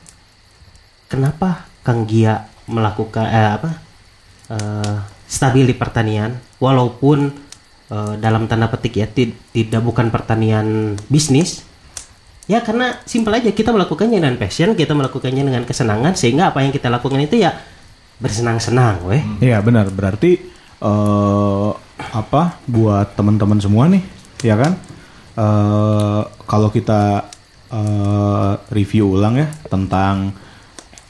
[1.05, 3.69] kenapa Kang Gia melakukan eh, apa
[4.57, 4.95] eh,
[5.29, 6.33] stabil di pertanian?
[6.57, 7.29] Walaupun
[7.93, 11.61] eh, dalam tanda petik ya ti- tidak bukan pertanian bisnis
[12.49, 16.73] ya karena simpel aja kita melakukannya dengan passion kita melakukannya dengan kesenangan sehingga apa yang
[16.73, 17.53] kita lakukan itu ya
[18.17, 19.21] bersenang-senang weh.
[19.45, 19.93] Iya benar.
[19.93, 20.41] Berarti
[20.81, 21.71] eh
[22.01, 24.01] apa buat teman-teman semua nih
[24.41, 24.73] ya kan?
[25.37, 27.29] Eh kalau kita
[27.71, 30.33] eh review ulang ya tentang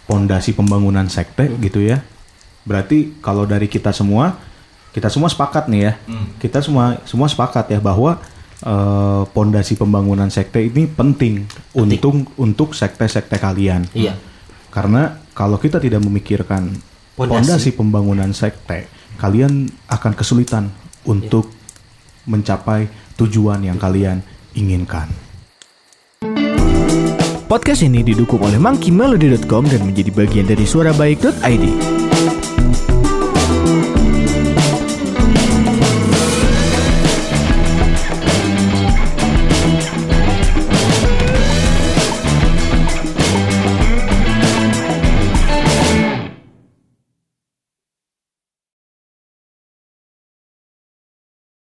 [0.06, 2.04] pondasi pembangunan sekte gitu ya.
[2.68, 4.38] Berarti kalau dari kita semua
[4.92, 5.94] kita semua sepakat nih ya.
[6.38, 8.20] Kita semua semua sepakat ya bahwa
[9.34, 13.90] pondasi pembangunan sekte ini penting, untuk untuk sekte-sekte kalian.
[13.98, 14.14] Iya.
[14.72, 16.72] karena kalau kita tidak memikirkan
[17.18, 17.32] Pondasi.
[17.36, 18.88] pondasi pembangunan sekte,
[19.22, 20.74] kalian akan kesulitan
[21.06, 21.54] untuk
[22.26, 22.90] mencapai
[23.22, 24.26] tujuan yang kalian
[24.58, 25.06] inginkan.
[27.46, 32.01] Podcast ini didukung oleh monkeymelody.com dan menjadi bagian dari suarabaik.id.